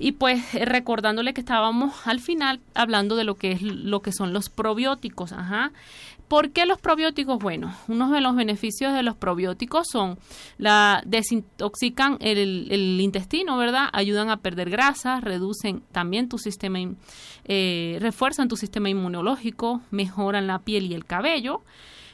Y 0.00 0.12
pues 0.12 0.54
eh, 0.54 0.64
recordándole 0.64 1.34
que 1.34 1.42
estábamos 1.42 2.06
al 2.06 2.20
final 2.20 2.60
hablando 2.74 3.16
de 3.16 3.24
lo 3.24 3.34
que 3.34 3.52
es 3.52 3.60
lo 3.60 4.00
que 4.00 4.12
son 4.12 4.32
los 4.32 4.48
probióticos, 4.48 5.32
ajá. 5.32 5.72
¿Por 6.30 6.52
qué 6.52 6.64
los 6.64 6.80
probióticos? 6.80 7.40
Bueno, 7.40 7.74
uno 7.88 8.08
de 8.12 8.20
los 8.20 8.36
beneficios 8.36 8.94
de 8.94 9.02
los 9.02 9.16
probióticos 9.16 9.88
son 9.90 10.16
la 10.58 11.02
desintoxican 11.04 12.18
el, 12.20 13.00
intestino, 13.00 13.56
¿verdad? 13.56 13.88
Ayudan 13.92 14.30
a 14.30 14.36
perder 14.36 14.70
grasa, 14.70 15.18
reducen 15.18 15.82
también 15.90 16.28
tu 16.28 16.38
sistema, 16.38 16.78
eh, 17.46 17.98
refuerzan 18.00 18.46
tu 18.46 18.54
sistema 18.56 18.88
inmunológico, 18.88 19.80
mejoran 19.90 20.46
la 20.46 20.60
piel 20.60 20.86
y 20.86 20.94
el 20.94 21.04
cabello, 21.04 21.62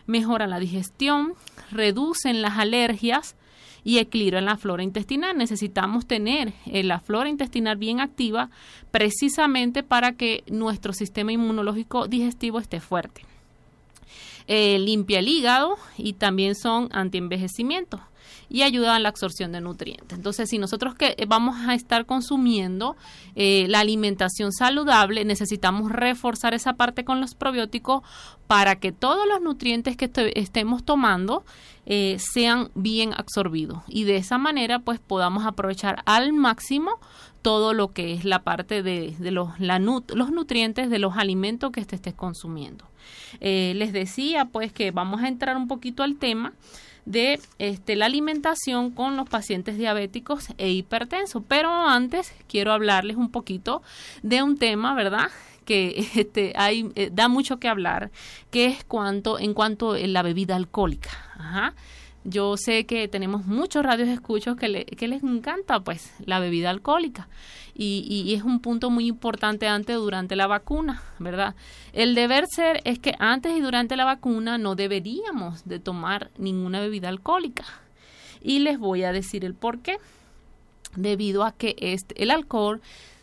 mejoran 0.07 0.49
la 0.49 0.61
digestión, 0.61 1.35
reducen 1.71 2.41
las 2.41 2.57
alergias, 2.57 3.37
y 3.85 3.99
equilibrio 3.99 4.41
en 4.41 4.47
la 4.47 4.57
flora 4.57 4.83
intestinal. 4.83 5.37
Necesitamos 5.37 6.07
tener 6.07 6.55
eh, 6.65 6.83
la 6.83 7.01
flora 7.01 7.29
intestinal 7.29 7.77
bien 7.77 8.01
activa 8.01 8.49
precisamente 8.91 9.85
para 9.85 10.15
que 10.15 10.43
nuestro 10.49 10.93
sistema 10.95 11.33
inmunológico 11.33 12.09
digestivo 12.09 12.59
esté 12.59 12.81
fuerte. 12.81 13.23
Eh, 14.49 14.79
limpia 14.79 15.19
el 15.19 15.29
hígado 15.29 15.77
y 15.99 16.13
también 16.15 16.55
son 16.55 16.89
antienvejecimiento 16.93 18.01
y 18.49 18.63
ayudan 18.63 18.97
a 18.97 18.99
la 19.01 19.09
absorción 19.09 19.53
de 19.53 19.61
nutrientes. 19.61 20.17
Entonces, 20.17 20.49
si 20.49 20.59
nosotros 20.59 20.95
que 20.95 21.15
eh, 21.19 21.27
vamos 21.27 21.57
a 21.67 21.75
estar 21.75 22.07
consumiendo 22.07 22.97
eh, 23.35 23.67
la 23.69 23.81
alimentación 23.81 24.53
saludable, 24.53 25.25
necesitamos 25.25 25.91
reforzar 25.91 26.55
esa 26.55 26.75
parte 26.75 27.05
con 27.05 27.21
los 27.21 27.35
probióticos 27.35 28.03
para 28.47 28.77
que 28.77 28.93
todos 28.93 29.27
los 29.29 29.41
nutrientes 29.41 29.97
que 29.97 30.11
estemos 30.35 30.85
tomando 30.85 31.45
eh, 31.87 32.17
sean 32.19 32.71
bien 32.75 33.13
absorbidos 33.17 33.83
y 33.87 34.05
de 34.05 34.17
esa 34.17 34.39
manera 34.39 34.81
pues 34.81 34.99
podamos 34.99 35.47
aprovechar 35.47 36.03
al 36.05 36.33
máximo 36.33 36.99
todo 37.43 37.75
lo 37.75 37.93
que 37.93 38.13
es 38.13 38.25
la 38.25 38.43
parte 38.43 38.83
de, 38.83 39.15
los, 39.21 39.51
los 39.61 40.31
nutrientes 40.31 40.91
de 40.91 40.99
los 40.99 41.17
alimentos 41.17 41.71
que 41.71 41.81
estés 41.81 42.15
consumiendo. 42.15 42.85
les 43.41 43.93
decía 43.93 44.47
pues 44.47 44.73
que 44.73 44.91
vamos 44.91 45.23
a 45.23 45.29
entrar 45.29 45.57
un 45.57 45.69
poquito 45.69 46.03
al 46.03 46.17
tema 46.17 46.55
de 47.07 47.41
este, 47.59 47.97
la 47.97 48.07
alimentación 48.07 48.91
con 48.91 49.17
los 49.17 49.29
pacientes 49.29 49.79
diabéticos 49.79 50.49
e 50.59 50.71
hipertensos. 50.71 51.43
Pero 51.49 51.71
antes 51.71 52.35
quiero 52.49 52.73
hablarles 52.73 53.17
un 53.17 53.31
poquito 53.31 53.83
de 54.23 54.43
un 54.43 54.59
tema, 54.59 54.95
¿verdad? 54.95 55.31
que 55.65 56.09
este, 56.15 56.53
hay, 56.57 56.91
eh, 56.95 57.11
da 57.13 57.29
mucho 57.29 57.59
que 57.59 57.69
hablar, 57.69 58.11
que 58.51 58.67
es 58.67 58.85
cuanto, 58.85 59.39
en 59.39 59.53
cuanto 59.53 59.93
a 59.93 59.99
la 59.99 60.23
bebida 60.23 60.57
alcohólica. 60.57 61.11
Ajá. 61.35 61.75
Yo 62.29 62.57
sé 62.57 62.87
que 62.87 63.07
tenemos 63.07 63.47
muchos 63.47 63.85
radios 63.85 64.09
escuchos 64.09 64.57
que, 64.57 64.85
que 64.85 65.07
les 65.07 65.23
encanta 65.23 65.79
pues 65.79 66.13
la 66.25 66.41
bebida 66.41 66.71
alcohólica 66.71 67.29
y, 67.73 68.05
y, 68.09 68.35
es 68.35 68.43
un 68.43 68.59
punto 68.59 68.91
muy 68.91 69.07
importante 69.07 69.69
antes 69.69 69.95
durante 69.97 70.35
la 70.35 70.49
vacuna, 70.49 71.03
¿verdad? 71.21 71.55
El 71.93 72.17
deber 72.17 72.47
ser 72.49 72.81
es 72.83 72.99
que 72.99 73.15
antes 73.21 73.57
y 73.57 73.61
durante 73.61 73.95
la 73.95 74.05
vacuna 74.05 74.59
no 74.59 74.75
deberíamos 74.75 75.65
de 75.69 75.79
tomar 75.79 76.33
ninguna 76.37 76.81
bebida 76.81 77.09
alcohólica 77.09 77.65
y 78.43 78.59
les 78.59 78.79
voy 78.79 79.05
a 79.05 79.13
decir 79.13 79.45
el 79.45 79.55
por 79.55 79.81
qué. 79.81 79.99
Debido 80.97 81.45
a 81.45 81.53
que 81.53 81.77
este, 81.79 82.21
el 82.23 82.31
alcohol 82.31 82.81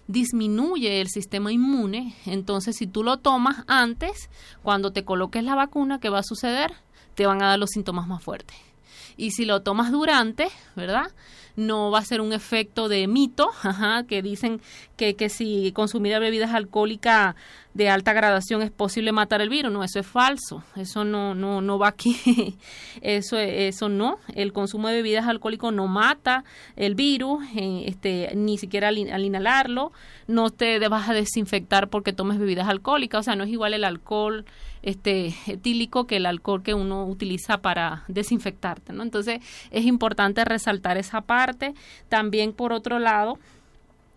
disminuye 0.07 1.01
el 1.01 1.07
sistema 1.09 1.51
inmune. 1.51 2.15
Entonces, 2.25 2.75
si 2.77 2.87
tú 2.87 3.03
lo 3.03 3.17
tomas 3.17 3.63
antes, 3.67 4.29
cuando 4.61 4.93
te 4.93 5.03
coloques 5.03 5.43
la 5.43 5.55
vacuna, 5.55 5.99
¿qué 5.99 6.09
va 6.09 6.19
a 6.19 6.23
suceder? 6.23 6.73
Te 7.15 7.25
van 7.25 7.41
a 7.41 7.47
dar 7.47 7.59
los 7.59 7.71
síntomas 7.71 8.07
más 8.07 8.23
fuertes. 8.23 8.72
Y 9.17 9.31
si 9.31 9.45
lo 9.45 9.61
tomas 9.61 9.91
durante, 9.91 10.49
¿verdad? 10.75 11.11
no 11.55 11.91
va 11.91 11.99
a 11.99 12.05
ser 12.05 12.21
un 12.21 12.33
efecto 12.33 12.89
de 12.89 13.07
mito, 13.07 13.51
ajá, 13.63 14.03
que 14.03 14.21
dicen 14.21 14.61
que, 14.97 15.15
que 15.15 15.29
si 15.29 15.71
consumir 15.73 16.19
bebidas 16.19 16.53
alcohólicas 16.53 17.35
de 17.73 17.89
alta 17.89 18.13
gradación 18.13 18.61
es 18.61 18.71
posible 18.71 19.11
matar 19.11 19.41
el 19.41 19.49
virus. 19.49 19.71
No, 19.71 19.83
eso 19.83 19.99
es 19.99 20.05
falso. 20.05 20.63
Eso 20.75 21.03
no, 21.03 21.33
no, 21.33 21.61
no 21.61 21.79
va 21.79 21.87
aquí. 21.87 22.57
eso, 23.01 23.37
eso 23.37 23.89
no. 23.89 24.19
El 24.35 24.53
consumo 24.53 24.87
de 24.87 24.95
bebidas 24.95 25.27
alcohólicas 25.27 25.73
no 25.73 25.87
mata 25.87 26.43
el 26.75 26.95
virus, 26.95 27.43
eh, 27.55 27.85
este, 27.87 28.31
ni 28.35 28.57
siquiera 28.57 28.89
al, 28.89 28.97
inhalarlo. 28.97 29.91
No 30.27 30.51
te 30.51 30.79
vas 30.87 31.09
a 31.09 31.13
desinfectar 31.13 31.89
porque 31.89 32.13
tomes 32.13 32.37
bebidas 32.37 32.67
alcohólicas. 32.67 33.21
O 33.21 33.23
sea, 33.23 33.35
no 33.35 33.43
es 33.43 33.49
igual 33.49 33.73
el 33.73 33.83
alcohol 33.83 34.45
este 34.83 35.33
etílico 35.47 36.05
que 36.05 36.17
el 36.17 36.25
alcohol 36.25 36.61
que 36.61 36.73
uno 36.73 37.05
utiliza 37.07 37.57
para 37.59 38.03
desinfectarte, 38.07 38.93
¿no? 38.93 39.01
Entonces, 39.01 39.39
es 39.71 39.85
importante 39.85 40.45
resaltar 40.45 40.97
esa 40.97 41.21
parte. 41.21 41.73
También 42.09 42.53
por 42.53 42.73
otro 42.73 42.99
lado, 42.99 43.39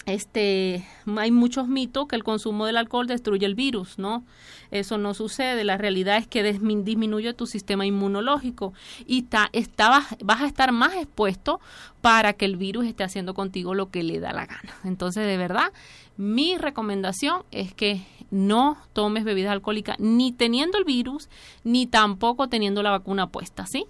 este, 0.06 0.86
hay 1.16 1.32
muchos 1.32 1.66
mitos 1.66 2.06
que 2.06 2.14
el 2.14 2.22
consumo 2.22 2.64
del 2.66 2.76
alcohol 2.76 3.08
destruye 3.08 3.44
el 3.44 3.56
virus, 3.56 3.98
¿no? 3.98 4.24
Eso 4.70 4.98
no 4.98 5.14
sucede. 5.14 5.64
La 5.64 5.78
realidad 5.78 6.16
es 6.16 6.28
que 6.28 6.44
disminuye 6.44 7.34
tu 7.34 7.46
sistema 7.46 7.86
inmunológico 7.86 8.72
y 9.04 9.26
vas 9.28 10.42
a 10.42 10.46
estar 10.46 10.72
más 10.72 10.94
expuesto 10.94 11.60
para 12.00 12.34
que 12.34 12.44
el 12.44 12.56
virus 12.56 12.86
esté 12.86 13.02
haciendo 13.02 13.34
contigo 13.34 13.74
lo 13.74 13.90
que 13.90 14.04
le 14.04 14.20
da 14.20 14.32
la 14.32 14.46
gana. 14.46 14.74
Entonces, 14.84 15.26
de 15.26 15.36
verdad, 15.36 15.72
mi 16.16 16.56
recomendación 16.56 17.42
es 17.50 17.74
que 17.74 18.02
no 18.30 18.76
tomes 18.92 19.24
bebidas 19.24 19.52
alcohólicas 19.52 19.98
ni 19.98 20.32
teniendo 20.32 20.78
el 20.78 20.84
virus, 20.84 21.28
ni 21.64 21.86
tampoco 21.86 22.48
teniendo 22.48 22.82
la 22.82 22.90
vacuna 22.90 23.28
puesta, 23.28 23.66
¿sí? 23.66 23.86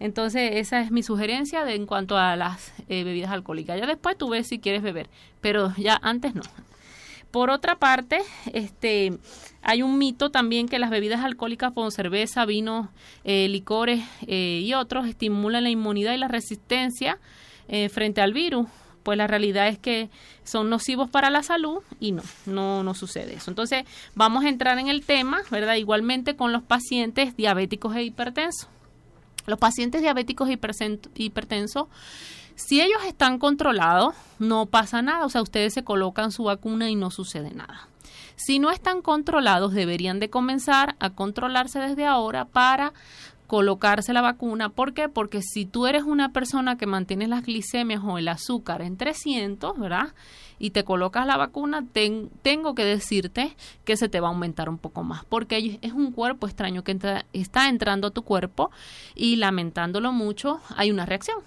Entonces, 0.00 0.52
esa 0.54 0.80
es 0.80 0.90
mi 0.90 1.02
sugerencia 1.02 1.64
de, 1.64 1.74
en 1.74 1.86
cuanto 1.86 2.16
a 2.16 2.36
las 2.36 2.72
eh, 2.88 3.04
bebidas 3.04 3.30
alcohólicas. 3.30 3.78
Ya 3.78 3.86
después 3.86 4.18
tú 4.18 4.28
ves 4.28 4.48
si 4.48 4.58
quieres 4.58 4.82
beber, 4.82 5.08
pero 5.40 5.72
ya 5.76 5.98
antes 6.02 6.34
no. 6.34 6.42
Por 7.30 7.50
otra 7.50 7.76
parte, 7.76 8.20
este, 8.52 9.18
hay 9.62 9.82
un 9.82 9.98
mito 9.98 10.30
también 10.30 10.68
que 10.68 10.78
las 10.78 10.90
bebidas 10.90 11.24
alcohólicas 11.24 11.72
como 11.72 11.90
cerveza, 11.90 12.44
vino, 12.44 12.90
eh, 13.24 13.48
licores 13.48 14.04
eh, 14.26 14.60
y 14.64 14.74
otros 14.74 15.08
estimulan 15.08 15.64
la 15.64 15.70
inmunidad 15.70 16.14
y 16.14 16.18
la 16.18 16.28
resistencia 16.28 17.18
frente 17.88 18.20
al 18.20 18.34
virus. 18.34 18.66
Pues 19.04 19.16
la 19.16 19.28
realidad 19.28 19.68
es 19.68 19.78
que 19.78 20.10
son 20.42 20.68
nocivos 20.70 21.08
para 21.08 21.30
la 21.30 21.42
salud 21.44 21.82
y 22.00 22.12
no, 22.12 22.22
no, 22.46 22.82
no 22.82 22.94
sucede 22.94 23.34
eso. 23.34 23.50
Entonces 23.50 23.84
vamos 24.14 24.44
a 24.44 24.48
entrar 24.48 24.78
en 24.78 24.88
el 24.88 25.04
tema, 25.04 25.42
¿verdad? 25.50 25.76
Igualmente 25.76 26.34
con 26.34 26.52
los 26.52 26.62
pacientes 26.62 27.36
diabéticos 27.36 27.94
e 27.94 28.02
hipertensos. 28.02 28.68
Los 29.46 29.58
pacientes 29.58 30.00
diabéticos 30.00 30.48
e 30.48 30.58
hipertensos, 31.16 31.86
si 32.56 32.80
ellos 32.80 33.04
están 33.06 33.38
controlados, 33.38 34.14
no 34.38 34.66
pasa 34.66 35.02
nada. 35.02 35.26
O 35.26 35.28
sea, 35.28 35.42
ustedes 35.42 35.74
se 35.74 35.84
colocan 35.84 36.32
su 36.32 36.44
vacuna 36.44 36.88
y 36.88 36.96
no 36.96 37.10
sucede 37.10 37.50
nada. 37.50 37.88
Si 38.36 38.58
no 38.58 38.70
están 38.70 39.02
controlados, 39.02 39.74
deberían 39.74 40.18
de 40.18 40.30
comenzar 40.30 40.96
a 40.98 41.10
controlarse 41.10 41.78
desde 41.78 42.06
ahora 42.06 42.46
para 42.46 42.92
colocarse 43.46 44.12
la 44.12 44.22
vacuna. 44.22 44.70
¿Por 44.70 44.94
qué? 44.94 45.08
Porque 45.08 45.42
si 45.42 45.66
tú 45.66 45.86
eres 45.86 46.04
una 46.04 46.32
persona 46.32 46.76
que 46.76 46.86
mantiene 46.86 47.28
las 47.28 47.44
glicemias 47.44 48.02
o 48.04 48.18
el 48.18 48.28
azúcar 48.28 48.82
en 48.82 48.96
300, 48.96 49.78
¿verdad? 49.78 50.14
Y 50.58 50.70
te 50.70 50.84
colocas 50.84 51.26
la 51.26 51.36
vacuna, 51.36 51.84
tengo 52.42 52.74
que 52.74 52.84
decirte 52.84 53.56
que 53.84 53.96
se 53.96 54.08
te 54.08 54.20
va 54.20 54.28
a 54.28 54.30
aumentar 54.30 54.68
un 54.68 54.78
poco 54.78 55.02
más, 55.02 55.24
porque 55.24 55.78
es 55.82 55.92
un 55.92 56.12
cuerpo 56.12 56.46
extraño 56.46 56.84
que 56.84 56.96
está 57.32 57.68
entrando 57.68 58.08
a 58.08 58.10
tu 58.10 58.22
cuerpo 58.22 58.70
y 59.14 59.36
lamentándolo 59.36 60.12
mucho, 60.12 60.60
hay 60.76 60.90
una 60.90 61.06
reacción. 61.06 61.38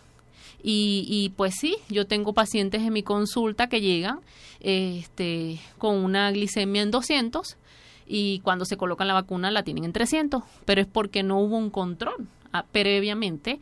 Y, 0.62 1.06
y, 1.08 1.30
pues 1.30 1.56
sí, 1.60 1.78
yo 1.88 2.08
tengo 2.08 2.34
pacientes 2.34 2.82
en 2.82 2.92
mi 2.92 3.04
consulta 3.04 3.70
que 3.70 3.80
llegan 3.80 4.20
este, 4.60 5.60
con 5.78 5.96
una 5.96 6.32
glicemia 6.32 6.82
en 6.82 6.92
200 6.92 7.58
y 8.08 8.40
cuando 8.40 8.66
se 8.66 8.78
colocan 8.78 9.08
la 9.08 9.14
vacuna 9.14 9.52
la 9.52 9.64
tienen 9.64 9.84
en 9.84 9.94
300, 9.94 10.44
pero 10.66 10.82
es 10.82 10.88
porque 10.88 11.24
no 11.24 11.40
hubo 11.40 11.58
un 11.58 11.70
control 11.70 12.28
ah, 12.54 12.66
previamente 12.72 13.60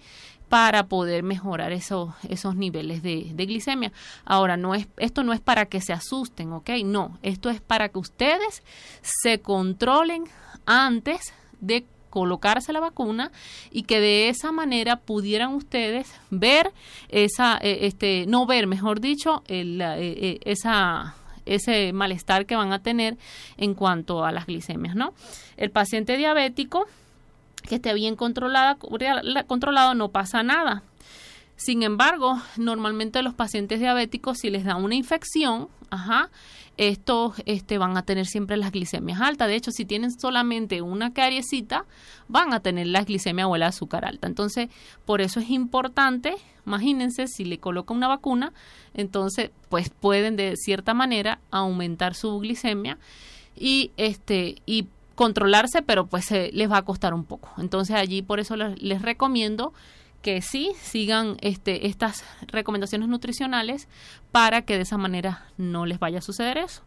para 0.50 0.88
poder 0.88 1.24
mejorar 1.24 1.72
esos, 1.72 2.14
esos 2.30 2.56
niveles 2.56 3.02
de, 3.02 3.32
de, 3.34 3.46
glicemia. 3.46 3.92
Ahora, 4.26 4.58
no 4.58 4.76
es, 4.76 4.88
esto 4.98 5.24
no 5.24 5.34
es 5.34 5.42
para 5.42 5.66
que 5.66 5.82
se 5.82 5.92
asusten, 5.92 6.54
¿ok? 6.54 6.70
No, 6.86 7.18
esto 7.24 7.50
es 7.50 7.62
para 7.62 7.90
que 7.90 8.00
ustedes 8.00 8.64
se 9.02 9.40
controlen 9.42 10.26
antes 10.66 11.34
de 11.62 11.86
colocarse 12.16 12.72
la 12.72 12.80
vacuna 12.80 13.30
y 13.72 13.84
que 13.84 14.00
de 14.00 14.30
esa 14.30 14.54
manera 14.54 14.96
pudieran 15.02 15.54
ustedes 15.54 16.14
ver 16.30 16.72
esa, 17.10 17.58
eh, 17.58 17.80
este, 17.82 18.26
no 18.26 18.46
ver, 18.46 18.68
mejor 18.68 19.02
dicho, 19.02 19.44
el, 19.48 19.82
eh, 19.82 19.96
eh, 20.00 20.40
esa 20.46 21.16
ese 21.46 21.94
malestar 21.94 22.46
que 22.46 22.56
van 22.56 22.74
a 22.74 22.80
tener 22.80 23.18
en 23.58 23.74
cuanto 23.74 24.26
a 24.26 24.32
las 24.32 24.46
glicemias, 24.46 24.96
¿no? 24.96 25.14
El 25.58 25.72
paciente 25.72 26.18
diabético 26.18 26.88
que 27.68 27.76
esté 27.76 27.94
bien 27.94 28.16
controlada, 28.16 28.78
controlado 29.48 29.96
no 29.96 30.10
pasa 30.10 30.44
nada. 30.44 30.84
Sin 31.56 31.84
embargo, 31.84 32.39
normalmente 32.58 33.22
los 33.22 33.34
pacientes 33.34 33.80
diabéticos 33.80 34.39
si 34.39 34.50
les 34.50 34.65
da 34.65 34.76
una 34.76 34.96
infección, 34.96 35.70
ajá, 35.89 36.30
estos 36.78 37.34
este, 37.46 37.78
van 37.78 37.96
a 37.96 38.04
tener 38.04 38.26
siempre 38.26 38.58
las 38.58 38.72
glicemias 38.72 39.22
altas. 39.22 39.48
De 39.48 39.56
hecho, 39.56 39.72
si 39.72 39.86
tienen 39.86 40.12
solamente 40.12 40.82
una 40.82 41.13
cariecita, 41.13 41.86
van 42.28 42.54
a 42.54 42.60
tener 42.60 42.88
la 42.88 43.04
glicemia 43.04 43.48
o 43.48 43.56
el 43.56 43.63
azúcar 43.63 44.06
alta. 44.06 44.28
Entonces, 44.28 44.70
por 45.06 45.22
eso 45.22 45.39
es 45.39 45.50
importante, 45.50 46.36
imagínense, 46.65 47.28
si 47.28 47.46
le 47.46 47.60
coloca 47.60 47.94
una 47.94 48.10
vacuna, 48.10 48.52
entonces, 48.94 49.52
pues 49.70 49.89
pueden 49.89 50.36
de 50.36 50.56
cierta 50.58 50.94
manera 50.94 51.39
aumentar 51.52 52.15
su 52.15 52.38
glicemia 52.39 52.98
y 53.56 53.91
este 53.96 54.58
y 54.65 54.88
controlarse, 55.15 55.82
pero 55.82 56.08
pues 56.08 56.30
les 56.32 56.70
va 56.70 56.78
a 56.78 56.82
costar 56.82 57.13
un 57.13 57.24
poco. 57.24 57.50
Entonces, 57.58 57.96
allí 57.96 58.22
por 58.22 58.41
eso 58.41 58.58
les 58.58 59.02
recomiendo 59.02 59.74
que 60.26 60.42
sí 60.42 60.72
sigan 60.82 61.38
este, 61.42 61.86
estas 61.86 62.24
recomendaciones 62.48 63.08
nutricionales 63.10 63.88
para 64.32 64.64
que 64.64 64.76
de 64.76 64.82
esa 64.82 64.98
manera 64.98 65.46
no 65.58 65.86
les 65.86 66.00
vaya 66.00 66.18
a 66.18 66.22
suceder 66.24 66.58
eso. 66.58 66.82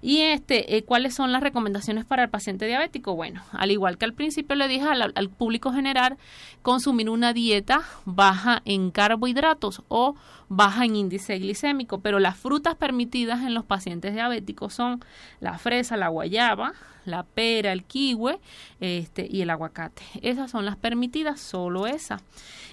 Y 0.00 0.20
este, 0.20 0.76
eh, 0.76 0.84
¿cuáles 0.84 1.14
son 1.14 1.32
las 1.32 1.42
recomendaciones 1.42 2.04
para 2.04 2.24
el 2.24 2.30
paciente 2.30 2.66
diabético? 2.66 3.16
Bueno, 3.16 3.42
al 3.52 3.70
igual 3.70 3.98
que 3.98 4.04
al 4.04 4.12
principio 4.12 4.54
le 4.54 4.68
dije 4.68 4.86
al, 4.86 5.12
al, 5.14 5.28
público 5.28 5.72
general, 5.72 6.16
consumir 6.62 7.10
una 7.10 7.32
dieta 7.32 7.82
baja 8.04 8.62
en 8.64 8.90
carbohidratos 8.90 9.82
o 9.88 10.14
baja 10.48 10.84
en 10.84 10.96
índice 10.96 11.38
glicémico, 11.38 12.00
pero 12.00 12.20
las 12.20 12.36
frutas 12.36 12.76
permitidas 12.76 13.42
en 13.42 13.54
los 13.54 13.64
pacientes 13.64 14.14
diabéticos 14.14 14.72
son 14.72 15.04
la 15.40 15.58
fresa, 15.58 15.96
la 15.96 16.08
guayaba, 16.08 16.74
la 17.04 17.24
pera, 17.24 17.72
el 17.72 17.84
kiwi 17.84 18.36
este, 18.80 19.26
y 19.28 19.42
el 19.42 19.50
aguacate. 19.50 20.02
Esas 20.22 20.50
son 20.50 20.64
las 20.64 20.76
permitidas, 20.76 21.40
solo 21.40 21.86
esa. 21.86 22.20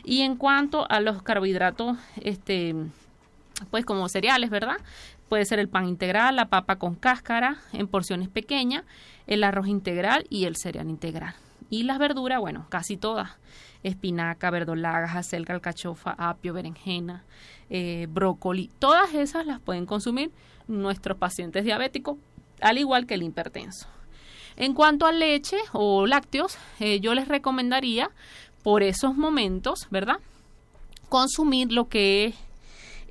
Y 0.03 0.21
en 0.21 0.35
cuanto 0.35 0.89
a 0.89 0.99
los 0.99 1.23
carbohidratos, 1.23 1.97
este, 2.21 2.75
pues 3.71 3.85
como 3.85 4.07
cereales, 4.09 4.49
¿verdad? 4.49 4.77
Puede 5.29 5.45
ser 5.45 5.59
el 5.59 5.69
pan 5.69 5.87
integral, 5.87 6.35
la 6.35 6.49
papa 6.49 6.77
con 6.77 6.95
cáscara 6.95 7.57
en 7.73 7.87
porciones 7.87 8.29
pequeñas, 8.29 8.83
el 9.27 9.43
arroz 9.43 9.67
integral 9.67 10.25
y 10.29 10.45
el 10.45 10.55
cereal 10.55 10.89
integral. 10.89 11.35
Y 11.69 11.83
las 11.83 11.97
verduras, 11.97 12.39
bueno, 12.39 12.67
casi 12.69 12.95
todas. 12.95 13.31
Espinaca, 13.81 14.51
verdolaga, 14.51 15.11
acelga, 15.17 15.55
alcachofa, 15.55 16.15
apio, 16.17 16.53
berenjena, 16.53 17.23
eh, 17.69 18.07
brócoli. 18.09 18.69
Todas 18.79 19.13
esas 19.13 19.45
las 19.45 19.59
pueden 19.59 19.85
consumir 19.85 20.31
nuestros 20.67 21.17
pacientes 21.17 21.63
diabéticos, 21.63 22.17
al 22.61 22.77
igual 22.77 23.07
que 23.07 23.15
el 23.15 23.23
hipertenso. 23.23 23.87
En 24.57 24.73
cuanto 24.73 25.05
a 25.05 25.11
leche 25.11 25.57
o 25.73 26.05
lácteos, 26.07 26.57
eh, 26.79 26.99
yo 26.99 27.13
les 27.13 27.27
recomendaría 27.27 28.09
por 28.63 28.83
esos 28.83 29.15
momentos, 29.15 29.87
¿verdad? 29.91 30.17
Consumir 31.09 31.71
lo 31.71 31.89
que 31.89 32.25
es, 32.25 32.35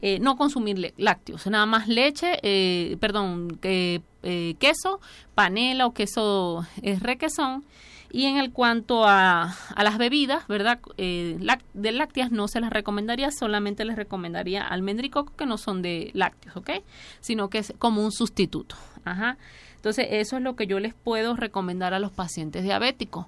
eh, 0.07 0.19
no 0.21 0.37
consumir 0.37 0.93
lácteos, 0.99 1.47
nada 1.47 1.65
más 1.65 1.89
leche, 1.89 2.39
eh, 2.43 2.99
perdón, 3.01 3.59
queso, 3.63 5.01
panela 5.35 5.87
o 5.87 5.95
queso 5.95 6.67
requesón. 7.01 7.65
Y 8.11 8.27
en 8.27 8.37
el 8.37 8.53
cuanto 8.53 9.09
a, 9.09 9.57
a 9.75 9.83
las 9.83 9.97
bebidas, 9.99 10.47
¿verdad? 10.47 10.79
de 10.97 11.93
lácteas 11.93 12.31
no 12.31 12.47
se 12.47 12.61
las 12.61 12.71
recomendaría, 12.71 13.31
solamente 13.33 13.85
les 13.85 13.97
recomendaría 13.97 14.63
almendricoco 14.63 15.35
que 15.35 15.47
no 15.47 15.59
son 15.59 15.83
de 15.83 16.11
lácteos, 16.13 16.57
¿ok? 16.57 16.71
Sino 17.21 17.49
que 17.49 17.59
es 17.59 17.73
como 17.79 18.05
un 18.05 18.13
sustituto. 18.13 18.77
Ajá. 19.05 19.37
Entonces, 19.85 20.07
eso 20.11 20.37
es 20.37 20.43
lo 20.43 20.55
que 20.55 20.67
yo 20.67 20.81
les 20.81 20.95
puedo 20.95 21.35
recomendar 21.35 21.93
a 21.93 21.99
los 21.99 22.11
pacientes 22.11 22.63
diabéticos. 22.63 23.27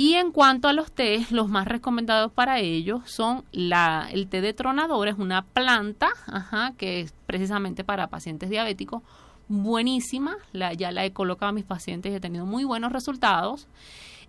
Y 0.00 0.14
en 0.14 0.30
cuanto 0.30 0.68
a 0.68 0.72
los 0.72 0.92
tés, 0.92 1.32
los 1.32 1.48
más 1.48 1.66
recomendados 1.66 2.30
para 2.30 2.60
ellos 2.60 3.02
son 3.10 3.44
la, 3.50 4.08
el 4.12 4.28
té 4.28 4.40
de 4.40 4.52
tronador, 4.52 5.08
es 5.08 5.18
una 5.18 5.42
planta 5.42 6.10
ajá, 6.28 6.72
que 6.78 7.00
es 7.00 7.12
precisamente 7.26 7.82
para 7.82 8.06
pacientes 8.06 8.48
diabéticos, 8.48 9.02
buenísima, 9.48 10.36
la, 10.52 10.72
ya 10.72 10.92
la 10.92 11.04
he 11.04 11.12
colocado 11.12 11.50
a 11.50 11.52
mis 11.52 11.64
pacientes 11.64 12.12
y 12.12 12.14
he 12.14 12.20
tenido 12.20 12.46
muy 12.46 12.62
buenos 12.62 12.92
resultados. 12.92 13.66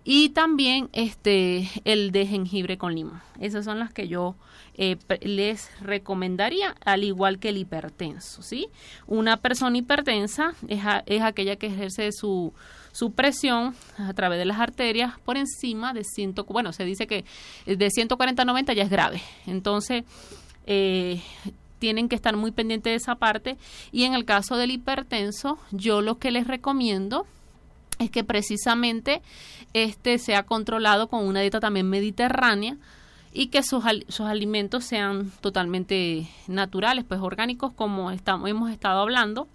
Y 0.04 0.30
también 0.30 0.88
este 0.92 1.68
el 1.84 2.10
de 2.10 2.26
jengibre 2.26 2.78
con 2.78 2.94
limón. 2.94 3.20
Esas 3.38 3.64
son 3.64 3.78
las 3.78 3.92
que 3.92 4.08
yo 4.08 4.34
eh, 4.74 4.96
les 5.20 5.70
recomendaría, 5.80 6.74
al 6.84 7.04
igual 7.04 7.38
que 7.38 7.50
el 7.50 7.58
hipertenso, 7.58 8.42
¿sí? 8.42 8.68
Una 9.06 9.36
persona 9.36 9.76
hipertensa 9.76 10.54
es, 10.68 10.80
es 11.06 11.22
aquella 11.22 11.56
que 11.56 11.66
ejerce 11.66 12.12
su, 12.12 12.54
su 12.92 13.12
presión 13.12 13.74
a 13.98 14.12
través 14.14 14.38
de 14.38 14.46
las 14.46 14.58
arterias 14.58 15.18
por 15.20 15.36
encima 15.36 15.92
de 15.92 16.04
100, 16.04 16.34
bueno, 16.48 16.72
se 16.72 16.84
dice 16.84 17.06
que 17.06 17.24
de 17.66 17.90
140 17.90 18.40
a 18.40 18.44
90 18.44 18.72
ya 18.72 18.84
es 18.84 18.90
grave. 18.90 19.20
Entonces, 19.46 20.04
eh, 20.66 21.20
tienen 21.78 22.08
que 22.08 22.14
estar 22.14 22.36
muy 22.36 22.52
pendientes 22.52 22.92
de 22.92 22.96
esa 22.96 23.16
parte. 23.16 23.56
Y 23.90 24.04
en 24.04 24.14
el 24.14 24.24
caso 24.24 24.56
del 24.56 24.70
hipertenso, 24.70 25.58
yo 25.72 26.00
lo 26.00 26.18
que 26.18 26.30
les 26.30 26.46
recomiendo 26.46 27.26
es 28.00 28.10
que 28.10 28.24
precisamente 28.24 29.22
este 29.74 30.18
sea 30.18 30.42
controlado 30.42 31.08
con 31.08 31.24
una 31.26 31.40
dieta 31.40 31.60
también 31.60 31.88
mediterránea 31.88 32.76
y 33.32 33.48
que 33.48 33.62
sus, 33.62 33.84
sus 34.08 34.26
alimentos 34.26 34.84
sean 34.84 35.30
totalmente 35.40 36.28
naturales, 36.48 37.04
pues 37.06 37.20
orgánicos 37.20 37.72
como 37.72 38.10
estamos, 38.10 38.48
hemos 38.50 38.70
estado 38.70 39.00
hablando. 39.00 39.46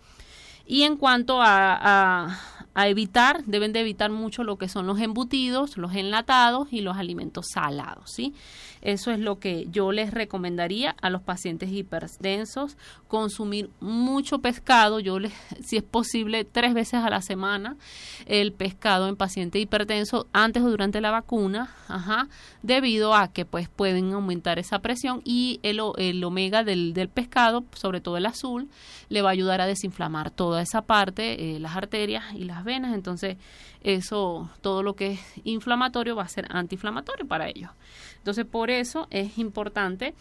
Y 0.66 0.84
en 0.84 0.96
cuanto 0.96 1.42
a, 1.42 2.28
a 2.28 2.40
evitar, 2.76 3.44
deben 3.46 3.72
de 3.72 3.80
evitar 3.80 4.12
mucho 4.12 4.44
lo 4.44 4.58
que 4.58 4.68
son 4.68 4.86
los 4.86 5.00
embutidos, 5.00 5.78
los 5.78 5.96
enlatados 5.96 6.68
y 6.72 6.82
los 6.82 6.98
alimentos 6.98 7.48
salados, 7.54 8.12
¿sí? 8.12 8.34
Eso 8.82 9.12
es 9.12 9.20
lo 9.20 9.40
que 9.40 9.66
yo 9.72 9.92
les 9.92 10.12
recomendaría 10.12 10.96
a 11.02 11.10
los 11.10 11.22
pacientes 11.22 11.72
hipertensos, 11.72 12.78
consumir 13.08 13.70
mucho 13.80 14.40
pescado, 14.40 15.00
yo 15.00 15.20
les, 15.20 15.34
si 15.66 15.78
es 15.78 15.84
posible, 15.84 16.44
tres 16.44 16.74
veces 16.74 16.96
a 16.96 17.10
la 17.10 17.22
semana 17.22 17.78
el 18.26 18.52
pescado 18.52 19.08
en 19.08 19.16
paciente 19.16 19.58
hipertenso 19.58 20.28
antes 20.34 20.62
o 20.62 20.70
durante 20.70 21.00
la 21.00 21.12
vacuna, 21.12 21.74
ajá, 21.88 22.28
debido 22.62 23.16
a 23.16 23.30
que 23.30 23.46
pues 23.46 23.70
pueden 23.70 24.12
aumentar 24.12 24.60
esa 24.60 24.80
presión 24.80 25.22
y 25.24 25.62
el, 25.64 25.80
el 25.98 26.24
omega 26.24 26.64
del, 26.64 26.94
del 26.94 27.08
pescado, 27.08 27.64
sobre 27.74 28.02
todo 28.02 28.18
el 28.18 28.26
azul, 28.26 28.70
le 29.08 29.22
va 29.22 29.30
a 29.30 29.34
ayudar 29.34 29.62
a 29.62 29.66
desinflamar 29.66 30.30
toda 30.30 30.62
esa 30.62 30.82
parte, 30.82 31.56
eh, 31.56 31.60
las 31.60 31.76
arterias 31.76 32.26
y 32.34 32.44
las 32.44 32.65
venas, 32.66 32.94
entonces 32.94 33.38
eso, 33.82 34.50
todo 34.62 34.84
lo 34.84 34.96
que 34.96 35.14
es 35.14 35.20
inflamatorio 35.44 36.16
va 36.16 36.24
a 36.24 36.28
ser 36.28 36.48
antiinflamatorio 36.50 37.28
para 37.28 37.48
ellos. 37.48 37.72
Entonces, 38.18 38.46
por 38.46 38.70
eso 38.70 39.08
es 39.12 39.38
importante 39.38 40.16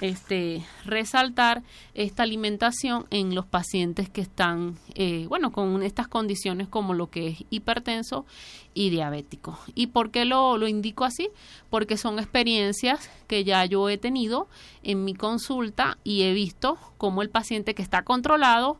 este, 0.00 0.64
resaltar 0.84 1.62
esta 1.94 2.22
alimentación 2.22 3.06
en 3.10 3.34
los 3.34 3.46
pacientes 3.46 4.10
que 4.10 4.20
están, 4.20 4.76
eh, 4.94 5.26
bueno, 5.28 5.52
con 5.52 5.82
estas 5.82 6.08
condiciones 6.08 6.68
como 6.68 6.94
lo 6.94 7.08
que 7.08 7.28
es 7.28 7.44
hipertenso 7.50 8.26
y 8.74 8.90
diabético. 8.90 9.58
¿Y 9.74 9.88
por 9.88 10.10
qué 10.10 10.24
lo, 10.24 10.58
lo 10.58 10.68
indico 10.68 11.04
así? 11.04 11.30
Porque 11.70 11.96
son 11.96 12.18
experiencias 12.18 13.10
que 13.26 13.44
ya 13.44 13.64
yo 13.64 13.88
he 13.88 13.96
tenido 13.96 14.48
en 14.82 15.04
mi 15.04 15.14
consulta 15.14 15.98
y 16.04 16.22
he 16.22 16.32
visto 16.32 16.78
cómo 16.98 17.22
el 17.22 17.30
paciente 17.30 17.74
que 17.74 17.82
está 17.82 18.02
controlado, 18.02 18.78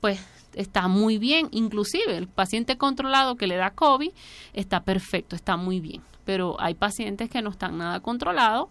pues 0.00 0.20
está 0.54 0.88
muy 0.88 1.18
bien, 1.18 1.48
inclusive 1.50 2.16
el 2.16 2.28
paciente 2.28 2.76
controlado 2.76 3.36
que 3.36 3.46
le 3.46 3.56
da 3.56 3.70
COVID 3.70 4.10
está 4.52 4.84
perfecto, 4.84 5.36
está 5.36 5.56
muy 5.56 5.80
bien, 5.80 6.02
pero 6.24 6.56
hay 6.60 6.74
pacientes 6.74 7.30
que 7.30 7.42
no 7.42 7.50
están 7.50 7.78
nada 7.78 8.00
controlados 8.00 8.68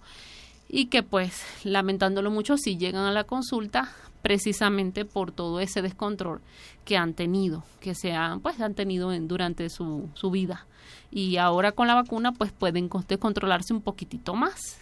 y 0.70 0.86
que 0.86 1.04
pues 1.04 1.44
lamentándolo 1.64 2.32
mucho 2.32 2.58
si 2.58 2.78
llegan 2.78 3.04
a 3.04 3.12
la 3.12 3.26
consulta 3.26 3.92
precisamente 4.22 5.06
por 5.06 5.32
todo 5.32 5.60
ese 5.60 5.82
descontrol 5.82 6.42
que 6.86 6.98
han 6.98 7.14
tenido, 7.14 7.64
que 7.80 7.96
se 7.96 8.14
han, 8.14 8.40
pues 8.40 8.60
han 8.62 8.76
tenido 8.76 9.12
en, 9.12 9.28
durante 9.28 9.70
su, 9.70 10.10
su 10.14 10.32
vida. 10.32 10.68
Y 11.12 11.38
ahora 11.38 11.72
con 11.72 11.88
la 11.88 11.96
vacuna 11.96 12.32
pues 12.32 12.52
pueden 12.52 12.88
controlarse 12.88 13.74
un 13.74 13.82
poquitito 13.82 14.34
más. 14.34 14.80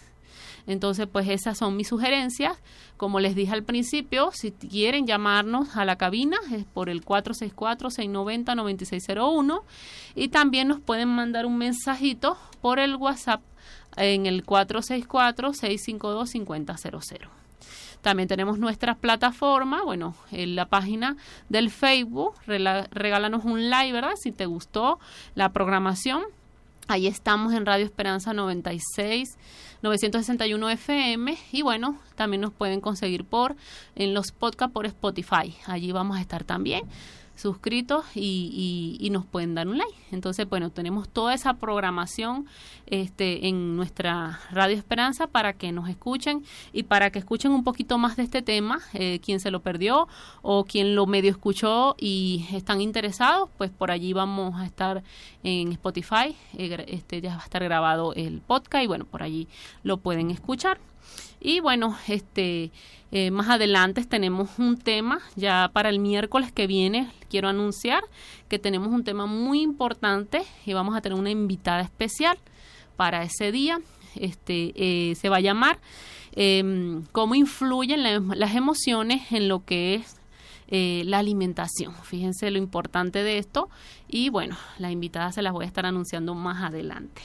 Entonces, 0.66 1.06
pues 1.10 1.28
esas 1.28 1.58
son 1.58 1.76
mis 1.76 1.88
sugerencias. 1.88 2.56
Como 2.96 3.20
les 3.20 3.34
dije 3.34 3.52
al 3.52 3.64
principio, 3.64 4.30
si 4.32 4.52
quieren 4.52 5.06
llamarnos 5.06 5.76
a 5.76 5.84
la 5.84 5.96
cabina 5.96 6.38
es 6.52 6.64
por 6.64 6.88
el 6.88 7.04
464-690-9601 7.04 9.62
y 10.14 10.28
también 10.28 10.68
nos 10.68 10.80
pueden 10.80 11.08
mandar 11.08 11.44
un 11.46 11.58
mensajito 11.58 12.38
por 12.60 12.78
el 12.78 12.94
WhatsApp 12.96 13.42
en 13.96 14.26
el 14.26 14.44
464-652-5000. 14.44 17.28
También 18.02 18.28
tenemos 18.28 18.58
nuestra 18.58 18.94
plataforma, 18.94 19.82
bueno, 19.82 20.14
en 20.30 20.54
la 20.56 20.66
página 20.66 21.16
del 21.50 21.70
Facebook, 21.70 22.34
regálanos 22.46 23.44
un 23.44 23.68
like, 23.68 23.92
¿verdad? 23.92 24.14
Si 24.16 24.32
te 24.32 24.46
gustó 24.46 24.98
la 25.34 25.52
programación. 25.52 26.22
Ahí 26.90 27.06
estamos 27.06 27.52
en 27.52 27.66
Radio 27.66 27.84
Esperanza 27.84 28.32
96 28.32 29.38
961 29.80 30.70
FM 30.70 31.38
y 31.52 31.62
bueno, 31.62 31.96
también 32.16 32.40
nos 32.40 32.52
pueden 32.52 32.80
conseguir 32.80 33.24
por 33.24 33.54
en 33.94 34.12
los 34.12 34.32
podcasts 34.32 34.74
por 34.74 34.86
Spotify. 34.86 35.54
Allí 35.66 35.92
vamos 35.92 36.18
a 36.18 36.20
estar 36.20 36.42
también 36.42 36.82
suscritos 37.40 38.04
y, 38.14 38.96
y, 39.00 39.10
nos 39.10 39.24
pueden 39.24 39.54
dar 39.54 39.66
un 39.66 39.78
like. 39.78 39.94
Entonces, 40.12 40.48
bueno, 40.48 40.70
tenemos 40.70 41.08
toda 41.08 41.34
esa 41.34 41.54
programación 41.54 42.46
este, 42.86 43.48
en 43.48 43.76
nuestra 43.76 44.40
Radio 44.50 44.76
Esperanza 44.76 45.26
para 45.26 45.54
que 45.54 45.72
nos 45.72 45.88
escuchen 45.88 46.44
y 46.72 46.84
para 46.84 47.10
que 47.10 47.18
escuchen 47.18 47.52
un 47.52 47.64
poquito 47.64 47.98
más 47.98 48.16
de 48.16 48.24
este 48.24 48.42
tema, 48.42 48.80
eh, 48.94 49.20
quien 49.20 49.40
se 49.40 49.50
lo 49.50 49.60
perdió 49.60 50.08
o 50.42 50.64
quien 50.64 50.94
lo 50.94 51.06
medio 51.06 51.30
escuchó 51.30 51.96
y 51.98 52.46
están 52.52 52.80
interesados, 52.80 53.48
pues 53.56 53.70
por 53.70 53.90
allí 53.90 54.12
vamos 54.12 54.60
a 54.60 54.66
estar 54.66 55.02
en 55.42 55.72
Spotify, 55.72 56.36
eh, 56.56 56.84
este 56.88 57.20
ya 57.20 57.36
va 57.36 57.42
a 57.42 57.44
estar 57.44 57.64
grabado 57.64 58.12
el 58.14 58.40
podcast 58.40 58.84
y 58.84 58.86
bueno, 58.86 59.04
por 59.04 59.22
allí 59.22 59.48
lo 59.82 59.96
pueden 59.96 60.30
escuchar. 60.30 60.89
Y 61.40 61.60
bueno, 61.60 61.96
este 62.06 62.70
eh, 63.12 63.30
más 63.30 63.48
adelante 63.48 64.04
tenemos 64.04 64.50
un 64.58 64.76
tema, 64.76 65.20
ya 65.36 65.70
para 65.72 65.88
el 65.88 65.98
miércoles 65.98 66.52
que 66.52 66.66
viene 66.66 67.10
quiero 67.28 67.48
anunciar 67.48 68.04
que 68.48 68.58
tenemos 68.58 68.88
un 68.88 69.04
tema 69.04 69.26
muy 69.26 69.62
importante 69.62 70.42
y 70.66 70.74
vamos 70.74 70.96
a 70.96 71.00
tener 71.00 71.18
una 71.18 71.30
invitada 71.30 71.80
especial 71.80 72.38
para 72.96 73.22
ese 73.22 73.52
día. 73.52 73.80
Este 74.16 74.72
eh, 74.74 75.14
se 75.14 75.28
va 75.28 75.36
a 75.36 75.40
llamar 75.40 75.78
em, 76.32 77.04
cómo 77.12 77.34
influyen 77.34 78.02
las 78.02 78.54
emociones 78.54 79.32
en 79.32 79.48
lo 79.48 79.64
que 79.64 79.94
es 79.94 80.16
eh, 80.68 81.02
la 81.06 81.18
alimentación. 81.18 81.94
Fíjense 82.04 82.50
lo 82.50 82.58
importante 82.58 83.24
de 83.24 83.38
esto 83.38 83.68
y 84.08 84.28
bueno, 84.28 84.56
la 84.78 84.90
invitada 84.92 85.32
se 85.32 85.42
las 85.42 85.52
voy 85.52 85.64
a 85.64 85.68
estar 85.68 85.84
anunciando 85.84 86.34
más 86.34 86.62
adelante. 86.62 87.22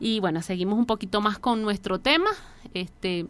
Y 0.00 0.20
bueno, 0.20 0.42
seguimos 0.42 0.78
un 0.78 0.86
poquito 0.86 1.20
más 1.20 1.38
con 1.38 1.62
nuestro 1.62 1.98
tema, 1.98 2.30
este 2.74 3.26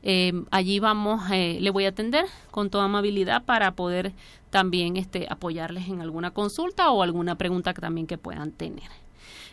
Eh, 0.04 0.32
allí 0.50 0.80
vamos, 0.80 1.22
eh, 1.30 1.58
le 1.60 1.70
voy 1.70 1.84
a 1.84 1.90
atender 1.90 2.24
con 2.50 2.70
toda 2.70 2.84
amabilidad 2.84 3.44
para 3.44 3.76
poder 3.76 4.12
también 4.50 4.96
este, 4.96 5.28
apoyarles 5.30 5.86
en 5.88 6.00
alguna 6.00 6.32
consulta 6.32 6.90
o 6.90 7.02
alguna 7.02 7.36
pregunta 7.36 7.72
que 7.72 7.80
también 7.80 8.08
que 8.08 8.18
puedan 8.18 8.50
tener. 8.50 8.90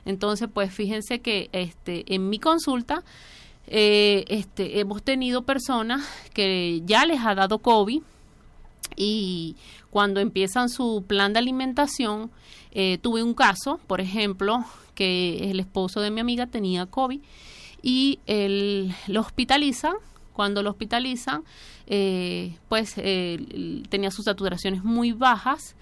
Entonces, 0.06 0.50
pues 0.52 0.74
fíjense 0.74 1.20
que 1.20 1.50
este, 1.52 2.16
en 2.16 2.30
mi 2.30 2.40
consulta 2.40 3.04
eh, 3.72 4.26
este, 4.30 4.80
hemos 4.80 5.04
tenido 5.04 5.44
personas 5.44 6.04
que 6.34 6.82
ya 6.86 7.06
les 7.06 7.22
ha 7.24 7.36
dado 7.36 7.60
COVID 7.60 8.02
y 8.96 9.56
cuando 9.92 10.20
empiezan 10.20 10.70
su 10.70 11.04
plan 11.08 11.34
de 11.34 11.40
alimentación, 11.40 12.32
eh, 12.72 12.98
tuve 13.00 13.22
un 13.22 13.36
caso, 13.36 13.80
por 13.86 14.02
ejemplo, 14.02 14.66
que 14.96 15.52
el 15.52 15.60
esposo 15.60 16.02
de 16.02 16.10
mi 16.10 16.20
amiga 16.20 16.48
tenía 16.48 16.88
COVID 16.88 17.22
y 17.84 18.20
él 18.26 18.92
lo 19.08 19.22
hospitalizan. 19.22 19.94
Cuando 20.34 20.64
lo 20.64 20.72
hospitalizan, 20.72 21.44
eh, 21.86 22.58
pues 22.70 22.96
tenía 22.96 24.10
sus 24.10 24.26
saturaciones 24.26 24.84
muy 24.84 25.12
bajas, 25.12 25.76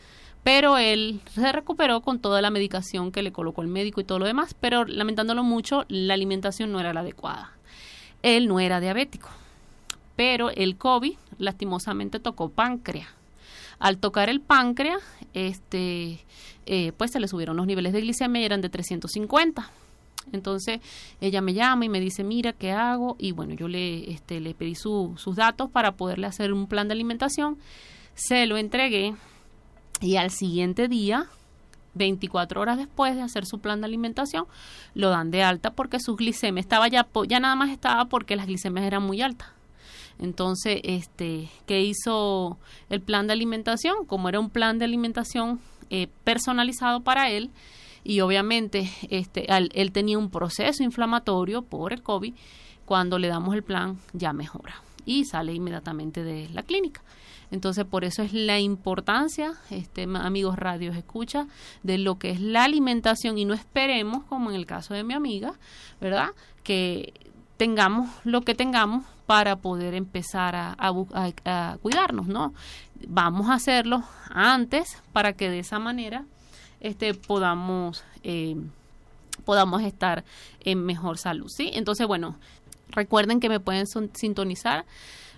pero 0.43 0.77
él 0.77 1.21
se 1.33 1.51
recuperó 1.51 2.01
con 2.01 2.19
toda 2.19 2.41
la 2.41 2.49
medicación 2.49 3.11
que 3.11 3.21
le 3.21 3.31
colocó 3.31 3.61
el 3.61 3.67
médico 3.67 4.01
y 4.01 4.03
todo 4.03 4.19
lo 4.19 4.25
demás, 4.25 4.55
pero 4.59 4.83
lamentándolo 4.83 5.43
mucho, 5.43 5.85
la 5.89 6.15
alimentación 6.15 6.71
no 6.71 6.79
era 6.79 6.91
la 6.91 7.01
adecuada. 7.01 7.56
Él 8.27 8.49
no 8.49 8.59
era 8.59 8.81
diabético, 8.81 9.29
pero 10.17 10.49
el 10.49 10.75
COVID 10.75 11.13
lastimosamente 11.37 12.19
tocó 12.19 12.49
páncreas. 12.49 13.07
Al 13.79 13.99
tocar 13.99 14.27
el 14.27 14.41
páncreas, 14.41 15.01
este, 15.33 16.19
eh, 16.65 16.91
pues 16.97 17.11
se 17.11 17.21
le 17.21 17.29
subieron 17.29 17.55
los 17.55 17.65
niveles 17.65 17.93
de 17.93 18.01
glicemia 18.01 18.41
y 18.41 18.45
eran 18.45 18.59
de 18.59 18.67
350. 18.67 19.71
Entonces 20.33 20.81
ella 21.21 21.39
me 21.39 21.53
llama 21.53 21.85
y 21.85 21.89
me 21.89 22.01
dice, 22.01 22.25
mira, 22.25 22.51
¿qué 22.51 22.73
hago? 22.73 23.15
Y 23.17 23.31
bueno, 23.31 23.53
yo 23.53 23.69
le, 23.69 24.11
este, 24.11 24.41
le 24.41 24.53
pedí 24.53 24.75
sus 24.75 25.35
datos 25.37 25.69
para 25.69 25.93
poderle 25.93 26.27
hacer 26.27 26.51
un 26.51 26.67
plan 26.67 26.89
de 26.89 26.95
alimentación. 26.95 27.57
Se 28.13 28.45
lo 28.45 28.57
entregué 28.57 29.15
y 30.01 30.17
al 30.17 30.31
siguiente 30.31 30.89
día 30.89 31.27
24 31.97 32.61
horas 32.61 32.77
después 32.77 33.15
de 33.15 33.21
hacer 33.21 33.45
su 33.45 33.59
plan 33.59 33.81
de 33.81 33.85
alimentación, 33.85 34.45
lo 34.93 35.09
dan 35.09 35.31
de 35.31 35.43
alta 35.43 35.71
porque 35.71 35.99
su 35.99 36.15
glicemia 36.15 36.61
estaba 36.61 36.87
ya, 36.87 37.07
ya 37.27 37.39
nada 37.39 37.55
más 37.55 37.69
estaba 37.69 38.05
porque 38.05 38.35
las 38.35 38.47
glicemias 38.47 38.85
eran 38.85 39.03
muy 39.03 39.21
altas. 39.21 39.49
Entonces, 40.19 40.81
este, 40.83 41.49
¿qué 41.65 41.81
hizo 41.81 42.57
el 42.89 43.01
plan 43.01 43.27
de 43.27 43.33
alimentación? 43.33 44.05
Como 44.05 44.29
era 44.29 44.39
un 44.39 44.49
plan 44.49 44.79
de 44.79 44.85
alimentación 44.85 45.59
eh, 45.89 46.07
personalizado 46.23 47.01
para 47.01 47.29
él, 47.29 47.51
y 48.03 48.21
obviamente 48.21 48.89
este, 49.09 49.47
él 49.51 49.91
tenía 49.91 50.17
un 50.17 50.29
proceso 50.29 50.81
inflamatorio 50.81 51.61
por 51.61 51.93
el 51.93 52.01
COVID, 52.01 52.33
cuando 52.85 53.19
le 53.19 53.27
damos 53.27 53.53
el 53.53 53.63
plan 53.63 53.99
ya 54.13 54.31
mejora 54.31 54.81
y 55.07 55.25
sale 55.25 55.53
inmediatamente 55.53 56.23
de 56.23 56.49
la 56.49 56.61
clínica. 56.61 57.01
Entonces, 57.49 57.85
por 57.85 58.03
eso 58.03 58.21
es 58.23 58.33
la 58.33 58.59
importancia, 58.59 59.53
este, 59.69 60.03
amigos 60.03 60.57
radios, 60.57 60.95
escucha, 60.97 61.47
de 61.81 61.97
lo 61.97 62.19
que 62.19 62.31
es 62.31 62.41
la 62.41 62.65
alimentación 62.65 63.37
y 63.37 63.45
no 63.45 63.53
esperemos, 63.53 64.25
como 64.25 64.49
en 64.49 64.57
el 64.57 64.65
caso 64.65 64.93
de 64.93 65.05
mi 65.05 65.13
amiga, 65.13 65.53
¿verdad? 66.01 66.31
Que 66.63 67.13
tengamos 67.55 68.09
lo 68.25 68.41
que 68.41 68.53
tengamos 68.53 69.05
para 69.25 69.55
poder 69.55 69.93
empezar 69.93 70.55
a, 70.55 71.77
cuidarnos, 71.81 72.27
¿no? 72.27 72.53
Vamos 73.07 73.49
a 73.49 73.55
hacerlo 73.55 74.03
antes 74.29 75.01
para 75.13 75.33
que 75.33 75.49
de 75.49 75.59
esa 75.59 75.79
manera 75.79 76.25
este, 76.81 77.13
podamos, 77.13 78.03
eh, 78.23 78.57
podamos 79.45 79.83
estar 79.83 80.25
en 80.61 80.85
mejor 80.85 81.17
salud, 81.17 81.47
¿sí? 81.49 81.71
Entonces, 81.73 82.07
bueno, 82.07 82.37
recuerden 82.97 83.39
que 83.39 83.47
me 83.47 83.61
pueden 83.61 83.85
sintonizar 84.13 84.85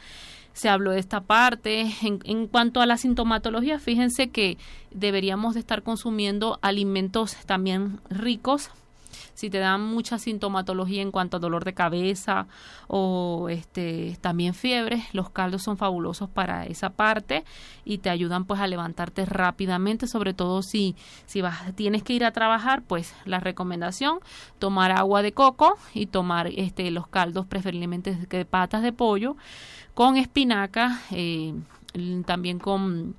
se 0.53 0.69
habló 0.69 0.91
de 0.91 0.99
esta 0.99 1.23
parte. 1.23 1.91
En, 2.03 2.21
en, 2.25 2.47
cuanto 2.47 2.83
a 2.83 2.87
la 2.87 2.99
sintomatología, 2.99 3.79
fíjense 3.79 4.29
que 4.29 4.59
deberíamos 4.91 5.55
de 5.55 5.61
estar 5.61 5.83
consumiendo 5.83 6.59
alimentos 6.61 7.37
también 7.47 8.01
ricos 8.11 8.71
si 9.35 9.51
te 9.51 9.59
dan 9.59 9.83
mucha 9.83 10.19
sintomatología 10.19 11.03
en 11.03 11.11
cuanto 11.11 11.37
a 11.37 11.41
dolor 11.41 11.65
de 11.65 11.75
cabeza 11.75 12.47
o 12.89 13.49
este 13.49 14.17
también 14.21 14.55
fiebre, 14.55 15.03
los 15.13 15.31
caldos 15.31 15.63
son 15.63 15.77
fabulosos 15.77 16.29
para 16.29 16.67
esa 16.67 16.91
parte 16.91 17.45
y 17.85 17.99
te 17.99 18.11
ayudan 18.11 18.45
pues 18.45 18.61
a 18.61 18.67
levantarte 18.67 19.25
rápidamente, 19.25 20.07
sobre 20.07 20.35
todo 20.35 20.63
si 20.63 20.97
si 21.27 21.41
vas 21.41 21.75
tienes 21.75 22.03
que 22.03 22.13
ir 22.13 22.25
a 22.25 22.33
trabajar, 22.33 22.83
pues 22.83 23.15
la 23.25 23.41
recomendación 23.41 24.21
tomar 24.59 24.93
agua 24.93 25.23
de 25.23 25.33
coco 25.33 25.77
y 25.95 26.07
tomar 26.07 26.49
este 26.49 26.91
los 26.91 27.07
caldos 27.07 27.47
preferiblemente 27.47 28.15
de 28.15 28.45
patas 28.45 28.83
de 28.83 28.93
pollo 28.93 29.37
con 29.95 30.17
espinaca, 30.17 31.01
eh, 31.11 31.55
también 32.25 32.59
con 32.59 33.15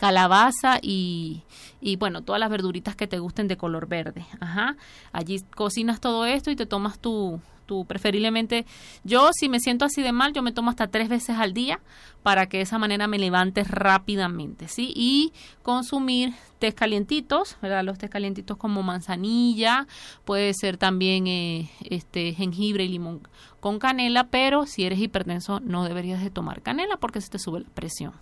calabaza 0.00 0.78
y, 0.80 1.42
y 1.82 1.96
bueno, 1.96 2.22
todas 2.22 2.40
las 2.40 2.48
verduritas 2.48 2.96
que 2.96 3.06
te 3.06 3.18
gusten 3.18 3.48
de 3.48 3.58
color 3.58 3.86
verde. 3.86 4.24
Ajá. 4.40 4.76
Allí 5.12 5.40
cocinas 5.54 6.00
todo 6.00 6.24
esto 6.24 6.50
y 6.50 6.56
te 6.56 6.64
tomas 6.64 6.98
tu, 6.98 7.38
tu 7.66 7.84
preferiblemente 7.84 8.64
yo 9.04 9.28
si 9.32 9.50
me 9.50 9.60
siento 9.60 9.84
así 9.84 10.02
de 10.02 10.10
mal 10.10 10.32
yo 10.32 10.42
me 10.42 10.52
tomo 10.52 10.70
hasta 10.70 10.88
tres 10.88 11.08
veces 11.10 11.36
al 11.36 11.52
día 11.52 11.80
para 12.22 12.46
que 12.46 12.56
de 12.56 12.62
esa 12.62 12.78
manera 12.78 13.06
me 13.06 13.18
levante 13.18 13.62
rápidamente 13.62 14.66
sí 14.66 14.92
y 14.96 15.32
consumir 15.62 16.32
tés 16.58 16.74
calientitos 16.74 17.58
verdad 17.62 17.84
los 17.84 17.98
tés 17.98 18.10
calientitos 18.10 18.56
como 18.56 18.82
manzanilla 18.82 19.86
puede 20.24 20.52
ser 20.54 20.78
también 20.78 21.28
eh, 21.28 21.70
este 21.84 22.32
jengibre 22.32 22.84
y 22.84 22.88
limón 22.88 23.20
con 23.60 23.78
canela 23.78 24.24
pero 24.24 24.66
si 24.66 24.84
eres 24.84 24.98
hipertenso 24.98 25.60
no 25.60 25.84
deberías 25.84 26.24
de 26.24 26.30
tomar 26.30 26.62
canela 26.62 26.96
porque 26.96 27.20
se 27.20 27.28
te 27.28 27.38
sube 27.38 27.60
la 27.60 27.68
presión 27.68 28.14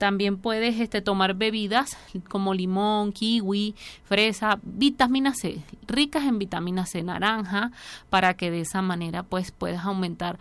también 0.00 0.38
puedes 0.38 0.80
este, 0.80 1.02
tomar 1.02 1.34
bebidas 1.34 1.98
como 2.30 2.54
limón, 2.54 3.12
kiwi, 3.12 3.74
fresa, 4.02 4.58
vitamina 4.62 5.34
C, 5.34 5.58
ricas 5.86 6.24
en 6.24 6.38
vitamina 6.38 6.86
C, 6.86 7.02
naranja, 7.02 7.70
para 8.08 8.32
que 8.32 8.50
de 8.50 8.62
esa 8.62 8.80
manera 8.80 9.24
pues 9.24 9.50
puedas 9.50 9.84
aumentar 9.84 10.38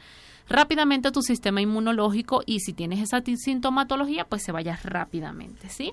rápidamente 0.48 1.12
tu 1.12 1.22
sistema 1.22 1.60
inmunológico 1.60 2.42
y 2.46 2.62
si 2.62 2.72
tienes 2.72 3.02
esa 3.02 3.22
sintomatología 3.22 4.24
pues 4.24 4.44
se 4.44 4.54
vaya 4.54 4.80
rápidamente, 4.82 5.68
¿sí? 5.68 5.92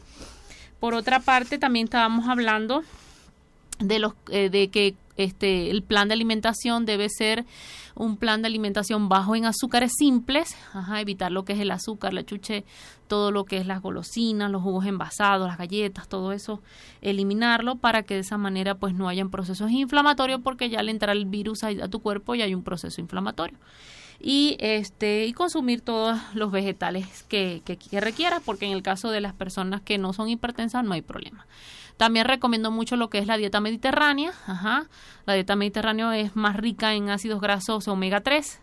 Por 0.79 0.95
otra 0.95 1.19
parte 1.19 1.59
también 1.59 1.87
estábamos 1.87 2.29
hablando 2.29 2.85
de 3.81 3.99
los 3.99 4.13
eh, 4.31 4.49
de 4.49 4.69
que 4.69 4.95
este 5.17 5.73
el 5.73 5.83
plan 5.83 6.07
de 6.07 6.15
alimentación 6.15 6.87
debe 6.87 7.09
ser 7.09 7.45
un 7.97 8.19
plan 8.19 8.43
de 8.43 8.49
alimentación 8.49 9.09
bajo 9.09 9.35
en 9.35 9.47
azúcares 9.47 9.93
simples, 9.99 10.55
ajá, 10.75 11.01
evitar 11.01 11.33
lo 11.33 11.45
que 11.45 11.55
es 11.55 11.61
el 11.61 11.71
azúcar, 11.71 12.13
la 12.13 12.25
chuche, 12.25 12.65
todo 13.09 13.31
lo 13.31 13.45
que 13.45 13.57
es 13.57 13.67
las 13.67 13.81
golosinas, 13.81 14.51
los 14.51 14.63
jugos 14.63 14.85
envasados, 14.85 15.49
las 15.49 15.59
galletas, 15.59 16.07
todo 16.07 16.33
eso, 16.33 16.61
eliminarlo 17.01 17.77
para 17.77 18.03
que 18.03 18.15
de 18.15 18.21
esa 18.21 18.37
manera 18.37 18.75
pues 18.75 18.95
no 18.95 19.09
hayan 19.09 19.31
procesos 19.31 19.71
inflamatorios 19.71 20.41
porque 20.43 20.69
ya 20.69 20.81
al 20.81 20.91
entrar 20.91 21.17
el 21.17 21.25
virus 21.25 21.65
a, 21.65 21.89
tu 21.89 22.01
cuerpo 22.01 22.35
ya 22.35 22.45
hay 22.45 22.55
un 22.55 22.63
proceso 22.63 23.01
inflamatorio 23.01 23.57
y 24.21 24.57
este 24.61 25.27
y 25.27 25.33
consumir 25.33 25.81
todos 25.81 26.19
los 26.35 26.51
vegetales 26.51 27.25
que, 27.29 27.63
que, 27.65 28.01
requieras 28.01 28.43
porque 28.45 28.67
en 28.67 28.73
el 28.73 28.83
caso 28.83 29.11
de 29.11 29.21
las 29.21 29.35
personas 29.35 29.81
que 29.83 29.99
no 29.99 30.13
son 30.13 30.29
hipertensas 30.29 30.85
no 30.85 30.95
hay 30.95 31.03
problema 31.03 31.47
también 31.97 32.27
recomiendo 32.27 32.71
mucho 32.71 32.97
lo 32.97 33.09
que 33.09 33.19
es 33.19 33.27
la 33.27 33.39
dieta 33.39 33.59
mediterránea. 33.59 34.31
Ajá. 34.47 34.85
La 35.25 35.33
dieta 35.33 35.57
mediterránea 35.57 36.19
es 36.19 36.37
más 36.37 36.55
rica 36.55 36.93
en 36.93 37.09
ácidos 37.09 37.41
grasos 37.41 37.89
omega 37.89 38.21
3 38.21 38.61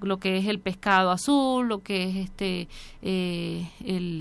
lo 0.00 0.18
que 0.18 0.36
es 0.36 0.46
el 0.46 0.60
pescado 0.60 1.10
azul, 1.10 1.68
lo 1.68 1.82
que 1.82 2.04
es 2.04 2.16
este 2.16 2.68
eh, 3.02 3.66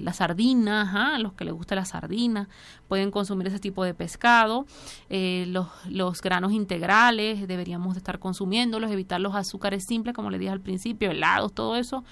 la 0.04 0.14
sardina, 0.14 0.82
ajá, 0.82 1.20
los 1.20 1.34
que 1.34 1.46
les 1.46 1.54
gusta 1.54 1.76
la 1.76 1.86
sardina, 1.86 2.50
pueden 2.88 3.12
consumir 3.12 3.48
ese 3.48 3.60
tipo 3.60 3.84
de 3.84 3.94
pescado, 3.94 4.66
eh, 5.10 5.46
los, 5.48 5.68
los 5.90 6.22
granos 6.22 6.52
integrales 6.52 7.48
deberíamos 7.48 7.94
de 7.96 8.00
estar 8.00 8.20
consumiéndolos, 8.20 8.92
evitar 8.92 9.20
los 9.20 9.36
azúcares 9.36 9.86
simples, 9.86 10.16
como 10.16 10.30
les 10.30 10.40
dije 10.40 10.52
al 10.52 10.62
principio, 10.62 11.12
helados, 11.12 11.54
todo 11.54 11.76
eso, 11.76 12.04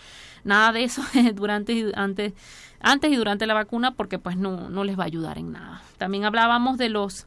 nada 0.44 0.72
de 0.72 0.84
eso 0.84 1.04
durante 1.36 1.92
antes, 1.96 2.34
antes 2.80 3.12
y 3.12 3.16
durante 3.16 3.46
la 3.46 3.54
vacuna 3.54 3.92
porque 3.92 4.20
pues 4.20 4.38
no, 4.38 4.70
no 4.70 4.84
les 4.84 4.98
va 4.98 5.04
a 5.04 5.08
ayudar 5.08 5.38
en 5.38 5.52
nada. 5.52 5.82
También 5.98 6.26
hablábamos 6.26 6.78
de 6.78 6.90
los 6.90 7.26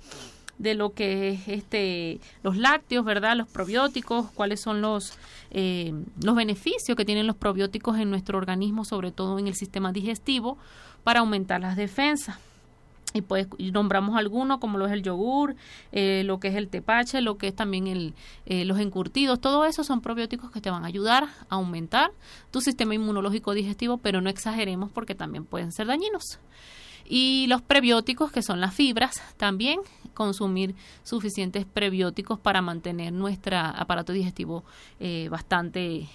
de 0.59 0.75
lo 0.75 0.95
que 0.95 1.31
es 1.31 1.49
este 1.49 2.21
los 2.43 2.57
lácteos, 2.57 3.05
¿verdad? 3.05 3.37
Los 3.37 3.49
probióticos, 3.49 4.31
cuáles 4.33 4.61
son 4.61 4.81
los 4.81 5.19
eh, 5.51 5.93
los 6.23 6.35
beneficios 6.35 6.97
que 6.97 7.05
tienen 7.05 7.27
los 7.27 7.37
probióticos 7.37 7.99
en 7.99 8.11
nuestro 8.11 8.39
organismo, 8.39 8.85
sobre 8.85 9.13
todo 9.13 9.39
en 9.39 9.49
el 9.49 9.55
sistema 9.55 9.93
digestivo, 9.93 10.59
para 11.03 11.21
aumentar 11.21 11.61
las 11.61 11.77
defensas 11.77 12.39
y 13.15 13.23
pues 13.23 13.47
nombramos 13.59 14.17
algunos 14.17 14.59
como 14.59 14.77
lo 14.77 14.87
es 14.87 14.93
el 14.93 15.03
yogur, 15.03 15.55
eh, 15.93 16.23
lo 16.27 16.41
que 16.41 16.49
es 16.49 16.57
el 16.57 16.69
tepache, 16.69 17.21
lo 17.21 17.39
que 17.39 17.49
es 17.49 17.55
también 17.55 17.87
el, 17.87 18.13
eh, 18.45 18.65
los 18.65 18.81
encurtidos, 18.81 19.41
todo 19.41 19.65
eso 19.65 19.85
son 19.85 20.01
probióticos 20.01 20.51
que 20.51 20.61
te 20.61 20.69
van 20.69 20.85
a 20.85 20.89
ayudar 20.89 21.29
a 21.49 21.55
aumentar 21.55 22.11
tu 22.51 22.61
sistema 22.61 22.95
inmunológico 22.95 23.55
digestivo, 23.55 23.99
pero 23.99 24.21
no 24.21 24.29
exageremos 24.29 24.91
porque 24.91 25.15
también 25.15 25.45
pueden 25.45 25.71
ser 25.71 25.87
dañinos. 25.87 26.41
Y 27.07 27.47
los 27.49 27.63
prebióticos, 27.63 28.33
que 28.33 28.43
son 28.43 28.61
las 28.61 28.75
fibras, 28.75 29.23
también 29.37 29.81
consumir 30.15 30.75
suficientes 31.03 31.67
prebióticos 31.67 32.39
para 32.39 32.63
mantener 32.63 33.13
nuestro 33.13 33.59
aparato 33.59 34.13
digestivo 34.13 34.65
eh, 35.01 35.29
bastante 35.31 36.09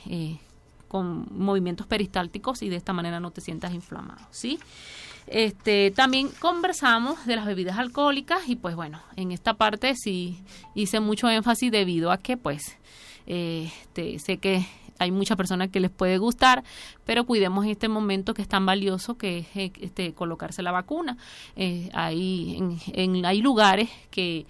con 0.88 1.28
movimientos 1.32 1.86
peristálticos 1.86 2.64
y 2.64 2.70
de 2.70 2.76
esta 2.76 2.94
manera 2.94 3.20
no 3.20 3.32
te 3.32 3.42
sientas 3.42 3.74
inflamado, 3.74 4.26
¿sí? 4.32 4.60
Este, 5.28 5.92
también 5.92 6.30
conversamos 6.40 7.28
de 7.28 7.36
las 7.36 7.46
bebidas 7.46 7.78
alcohólicas 7.78 8.50
y 8.50 8.56
pues 8.56 8.76
bueno, 8.76 9.00
en 9.16 9.32
esta 9.32 9.54
parte 9.54 9.94
sí 9.96 10.40
hice 10.74 11.00
mucho 11.00 11.30
énfasis 11.30 11.72
debido 11.72 12.12
a 12.12 12.18
que 12.18 12.36
pues 12.36 12.78
este, 13.28 14.18
sé 14.18 14.38
que 14.38 14.66
hay 15.00 15.12
muchas 15.12 15.38
personas 15.38 15.70
que 15.70 15.80
les 15.80 15.90
puede 15.90 16.18
gustar, 16.18 16.64
pero 17.06 17.26
cuidemos 17.26 17.66
en 17.66 17.72
este 17.72 17.88
momento 17.88 18.34
que 18.34 18.42
es 18.42 18.48
tan 18.48 18.66
valioso 18.66 19.18
que 19.18 19.40
es 19.40 19.72
este, 19.82 20.14
colocarse 20.14 20.62
la 20.62 20.72
vacuna. 20.72 21.18
Eh, 21.56 21.90
hay, 21.94 22.78
en, 22.94 23.26
hay 23.26 23.42
lugares 23.42 23.90
que 24.12 24.46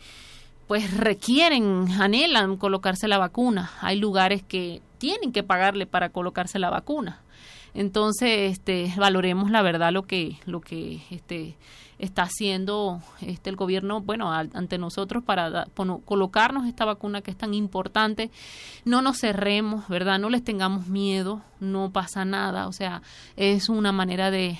pues 0.67 0.95
requieren, 0.95 1.87
anhelan 1.99 2.57
colocarse 2.57 3.07
la 3.07 3.17
vacuna. 3.17 3.71
Hay 3.81 3.97
lugares 3.97 4.43
que 4.43 4.81
tienen 4.97 5.31
que 5.31 5.41
pagarle 5.41 5.87
para 5.87 6.09
colocarse 6.09 6.59
la 6.59 6.69
vacuna. 6.69 7.21
Entonces, 7.73 8.51
este, 8.51 8.93
valoremos 8.97 9.51
la 9.51 9.61
verdad 9.61 9.91
lo 9.91 10.03
que, 10.03 10.37
lo 10.45 10.61
que 10.61 11.01
este, 11.09 11.55
está 11.99 12.23
haciendo 12.23 13.01
este 13.21 13.49
el 13.49 13.57
gobierno, 13.57 14.01
bueno, 14.01 14.31
ante 14.31 14.77
nosotros 14.77 15.23
para 15.23 15.67
colocarnos 16.05 16.65
esta 16.65 16.85
vacuna 16.85 17.21
que 17.21 17.31
es 17.31 17.37
tan 17.37 17.53
importante. 17.53 18.31
No 18.85 19.01
nos 19.01 19.19
cerremos, 19.19 19.87
¿verdad? 19.89 20.17
No 20.17 20.29
les 20.29 20.43
tengamos 20.43 20.87
miedo, 20.87 21.41
no 21.59 21.91
pasa 21.91 22.25
nada, 22.25 22.67
o 22.67 22.71
sea, 22.71 23.01
es 23.35 23.69
una 23.69 23.91
manera 23.91 24.31
de, 24.31 24.57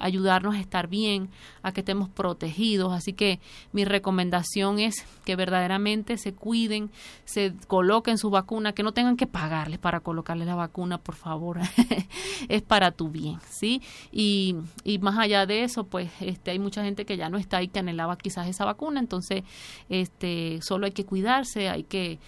ayudarnos 0.00 0.56
a 0.56 0.60
estar 0.60 0.88
bien, 0.88 1.30
a 1.62 1.72
que 1.72 1.80
estemos 1.80 2.08
protegidos. 2.08 2.92
Así 2.92 3.12
que 3.12 3.40
mi 3.72 3.84
recomendación 3.84 4.78
es 4.78 5.04
que 5.24 5.36
verdaderamente 5.36 6.18
se 6.18 6.34
cuiden, 6.34 6.90
se 7.24 7.54
coloquen 7.68 8.18
su 8.18 8.30
vacuna, 8.30 8.72
que 8.72 8.82
no 8.82 8.92
tengan 8.92 9.16
que 9.16 9.26
pagarles 9.26 9.78
para 9.78 10.00
colocarles 10.00 10.46
la 10.46 10.56
vacuna, 10.56 10.98
por 10.98 11.14
favor. 11.14 11.60
es 12.48 12.62
para 12.62 12.90
tu 12.90 13.08
bien, 13.08 13.38
¿sí? 13.48 13.80
Y, 14.10 14.56
y 14.82 14.98
más 14.98 15.18
allá 15.18 15.46
de 15.46 15.62
eso, 15.64 15.84
pues 15.84 16.10
este, 16.20 16.50
hay 16.50 16.58
muchas 16.58 16.79
gente 16.84 17.04
que 17.04 17.16
ya 17.16 17.28
no 17.28 17.38
está 17.38 17.62
y 17.62 17.68
que 17.68 17.78
anhelaba 17.78 18.16
quizás 18.16 18.48
esa 18.48 18.64
vacuna, 18.64 19.00
entonces 19.00 19.44
este 19.88 20.60
solo 20.62 20.86
hay 20.86 20.92
que 20.92 21.04
cuidarse, 21.04 21.68
hay 21.68 21.84
que 21.84 22.18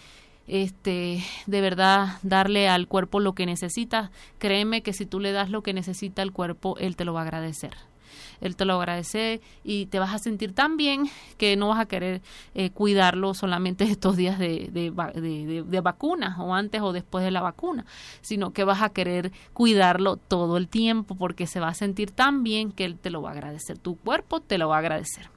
este 0.47 1.23
de 1.47 1.61
verdad 1.61 2.19
darle 2.23 2.69
al 2.69 2.89
cuerpo 2.89 3.21
lo 3.21 3.35
que 3.35 3.47
necesita. 3.47 4.11
Créeme 4.39 4.83
que 4.83 4.93
si 4.93 5.07
tú 5.07 5.21
le 5.21 5.33
das 5.33 5.51
lo 5.51 5.63
que 5.63 5.73
necesita 5.73 6.23
el 6.23 6.33
cuerpo, 6.33 6.77
él 6.79 6.97
te 6.97 7.05
lo 7.05 7.13
va 7.13 7.21
a 7.21 7.25
agradecer 7.25 7.92
él 8.41 8.57
te 8.57 8.65
lo 8.65 8.75
agradece 8.75 9.41
y 9.65 9.87
te 9.87 9.99
vas 9.99 10.15
a 10.15 10.19
sentir 10.19 10.55
tan 10.55 10.77
bien 10.77 11.09
que 11.39 11.57
no 11.57 11.69
vas 11.69 11.81
a 11.81 11.87
querer 11.87 12.23
eh, 12.55 12.71
cuidarlo 12.71 13.35
solamente 13.35 13.85
estos 13.91 14.17
días 14.17 14.39
de, 14.39 14.69
de, 14.73 15.65
de, 15.67 15.81
vacuna 15.81 16.37
o 16.41 16.55
antes 16.55 16.81
o 16.83 16.93
después 16.93 17.25
de 17.25 17.31
la 17.31 17.41
vacuna, 17.41 17.85
sino 18.21 18.53
que 18.53 18.65
vas 18.65 18.83
a 18.83 18.91
querer 18.91 19.33
cuidarlo 19.53 20.17
todo 20.17 20.57
el 20.57 20.69
tiempo 20.69 21.15
porque 21.15 21.47
se 21.47 21.61
va 21.61 21.69
a 21.69 21.75
sentir 21.75 22.11
tan 22.11 22.43
bien 22.43 22.73
que 22.73 22.85
él 22.85 22.99
te 22.99 23.11
lo 23.11 23.23
va 23.23 23.31
a 23.31 23.33
agradecer, 23.33 23.79
tu 23.79 23.97
cuerpo 23.97 24.41
te 24.41 24.59
lo 24.59 24.69
va 24.69 24.77
a 24.77 24.81
agradecer. 24.81 25.29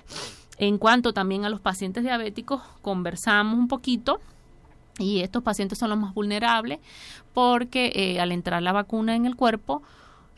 en 0.58 0.78
cuanto 0.78 1.14
también 1.14 1.45
a 1.45 1.49
los 1.49 1.60
pacientes 1.60 2.03
diabéticos, 2.03 2.62
conversamos 2.82 3.58
un 3.58 3.68
poquito 3.68 4.20
y 4.99 5.22
estos 5.22 5.43
pacientes 5.43 5.78
son 5.78 5.89
los 5.89 5.99
más 5.99 6.14
vulnerables 6.14 6.80
porque 7.34 7.91
eh, 7.95 8.20
al 8.20 8.32
entrar 8.32 8.62
la 8.64 8.72
vacuna 8.72 9.16
en 9.16 9.26
el 9.26 9.36
cuerpo, 9.36 9.84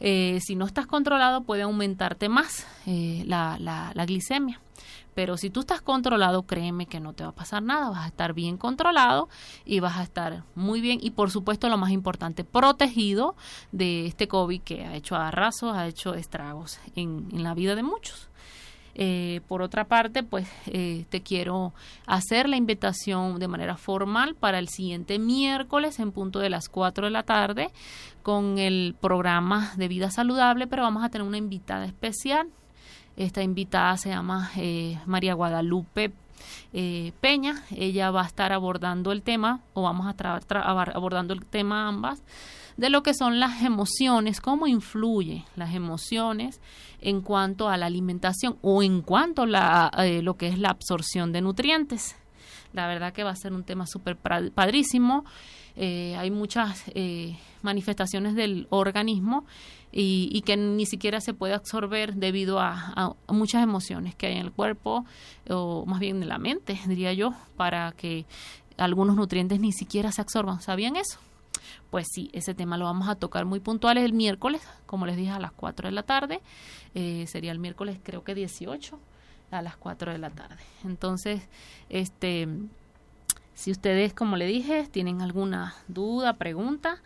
eh, 0.01 0.39
si 0.41 0.55
no 0.55 0.65
estás 0.65 0.85
controlado 0.85 1.43
puede 1.43 1.63
aumentarte 1.63 2.29
más 2.29 2.67
eh, 2.85 3.23
la, 3.25 3.57
la, 3.59 3.91
la 3.95 4.05
glicemia. 4.05 4.59
Pero 5.19 5.35
si 5.35 5.49
tú 5.49 5.59
estás 5.59 5.81
controlado, 5.81 6.43
créeme 6.43 6.85
que 6.85 7.01
no 7.01 7.11
te 7.11 7.25
va 7.25 7.31
a 7.31 7.35
pasar 7.35 7.61
nada, 7.61 7.89
vas 7.89 8.05
a 8.05 8.07
estar 8.07 8.31
bien 8.31 8.55
controlado 8.55 9.27
y 9.65 9.81
vas 9.81 9.97
a 9.97 10.03
estar 10.03 10.45
muy 10.55 10.79
bien. 10.79 10.99
Y 11.01 11.11
por 11.11 11.29
supuesto 11.29 11.67
lo 11.67 11.77
más 11.77 11.91
importante, 11.91 12.45
protegido 12.45 13.35
de 13.73 14.05
este 14.05 14.29
COVID 14.29 14.61
que 14.61 14.85
ha 14.85 14.95
hecho 14.95 15.17
arrasos, 15.17 15.75
ha 15.75 15.87
hecho 15.87 16.13
estragos 16.13 16.79
en, 16.95 17.27
en 17.33 17.43
la 17.43 17.53
vida 17.53 17.75
de 17.75 17.83
muchos. 17.83 18.29
Eh, 18.95 19.41
por 19.49 19.61
otra 19.61 19.89
parte, 19.89 20.23
pues 20.23 20.47
eh, 20.67 21.05
te 21.09 21.21
quiero 21.21 21.73
hacer 22.05 22.47
la 22.47 22.55
invitación 22.55 23.39
de 23.39 23.49
manera 23.49 23.75
formal 23.75 24.35
para 24.35 24.57
el 24.57 24.69
siguiente 24.69 25.19
miércoles 25.19 25.99
en 25.99 26.13
punto 26.13 26.39
de 26.39 26.49
las 26.49 26.69
4 26.69 27.07
de 27.07 27.11
la 27.11 27.23
tarde 27.23 27.71
con 28.23 28.57
el 28.57 28.95
programa 29.01 29.73
de 29.75 29.89
vida 29.89 30.11
saludable, 30.11 30.65
pero 30.65 30.83
vamos 30.83 31.03
a 31.03 31.09
tener 31.09 31.27
una 31.27 31.37
invitada 31.37 31.83
especial 31.83 32.47
esta 33.19 33.43
invitada 33.43 33.97
se 33.97 34.09
llama 34.09 34.49
eh, 34.55 34.97
María 35.05 35.33
Guadalupe 35.33 36.13
eh, 36.71 37.11
Peña. 37.19 37.63
Ella 37.69 38.11
va 38.11 38.23
a 38.23 38.25
estar 38.25 38.53
abordando 38.53 39.11
el 39.11 39.21
tema, 39.21 39.59
o 39.73 39.81
vamos 39.81 40.07
a 40.07 40.11
estar 40.11 40.41
abordando 40.63 41.33
el 41.33 41.45
tema 41.45 41.89
ambas, 41.89 42.23
de 42.77 42.89
lo 42.89 43.03
que 43.03 43.13
son 43.13 43.41
las 43.41 43.61
emociones, 43.61 44.39
cómo 44.39 44.67
influyen 44.67 45.43
las 45.57 45.75
emociones 45.75 46.61
en 47.01 47.19
cuanto 47.19 47.67
a 47.67 47.75
la 47.75 47.87
alimentación 47.87 48.57
o 48.61 48.81
en 48.81 49.01
cuanto 49.01 49.43
a 49.53 49.91
eh, 49.97 50.21
lo 50.21 50.35
que 50.35 50.47
es 50.47 50.57
la 50.57 50.69
absorción 50.69 51.33
de 51.33 51.41
nutrientes 51.41 52.15
La 52.71 52.87
verdad 52.87 53.11
que 53.11 53.25
va 53.25 53.31
a 53.31 53.35
ser 53.35 53.51
un 53.51 53.65
tema 53.65 53.85
súper 53.85 54.15
padrísimo. 54.15 55.25
Eh, 55.81 56.13
hay 56.17 56.29
muchas 56.29 56.83
eh, 56.93 57.37
manifestaciones 57.61 58.35
del 58.35 58.67
organismo 58.69 59.45
y, 59.93 60.41
que 60.41 60.57
ni 60.57 60.85
siquiera 60.85 61.21
se 61.21 61.33
puede 61.33 61.53
absorber 61.53 62.15
debido 62.15 62.59
a, 62.59 63.15
muchas 63.29 63.63
emociones 63.63 64.13
que 64.13 64.27
hay 64.27 64.33
en 64.33 64.41
el 64.41 64.51
cuerpo 64.51 65.05
o 65.49 65.85
más 65.85 66.01
bien 66.01 66.21
en 66.21 66.27
la 66.27 66.37
mente, 66.37 66.77
diría 66.85 67.13
yo, 67.13 67.33
para 67.55 67.93
que 67.93 68.25
algunos 68.77 69.15
nutrientes 69.15 69.61
ni 69.61 69.71
siquiera 69.71 70.11
se 70.11 70.21
absorban. 70.21 70.61
¿Sabían 70.61 70.97
eso? 70.97 71.17
Pues 71.89 72.07
sí, 72.11 72.29
ese 72.33 72.53
tema 72.53 72.77
lo 72.77 72.83
vamos 72.83 73.07
a 73.07 73.15
tocar 73.15 73.45
muy 73.45 73.61
puntuales 73.61 74.03
el 74.03 74.11
miércoles, 74.11 74.61
como 74.85 75.05
les 75.05 75.15
dije, 75.15 75.31
a 75.31 75.39
las 75.39 75.53
4 75.53 75.87
de 75.87 75.93
la 75.93 76.03
tarde. 76.03 76.41
Eh, 76.93 77.25
sería 77.27 77.53
el 77.53 77.59
miércoles 77.59 77.99
creo 78.03 78.25
que 78.25 78.35
18 78.35 78.99
a 79.51 79.61
las 79.61 79.77
4 79.77 80.11
de 80.11 80.17
la 80.17 80.29
tarde. 80.29 80.61
Entonces, 80.83 81.41
este, 81.87 82.49
si 83.59 83.71
ustedes, 83.71 84.13
como 84.13 84.37
le 84.37 84.45
dije, 84.45 84.87
tienen 84.89 85.21
alguna 85.21 85.75
duda, 85.89 86.31
pregunta, 86.37 87.01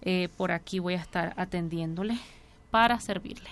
eh, 0.00 0.30
por 0.38 0.52
aquí 0.52 0.78
voy 0.78 0.94
a 0.94 0.96
estar 0.96 1.34
atendiéndole 1.36 2.18
para 2.70 2.98
servirle. 2.98 3.50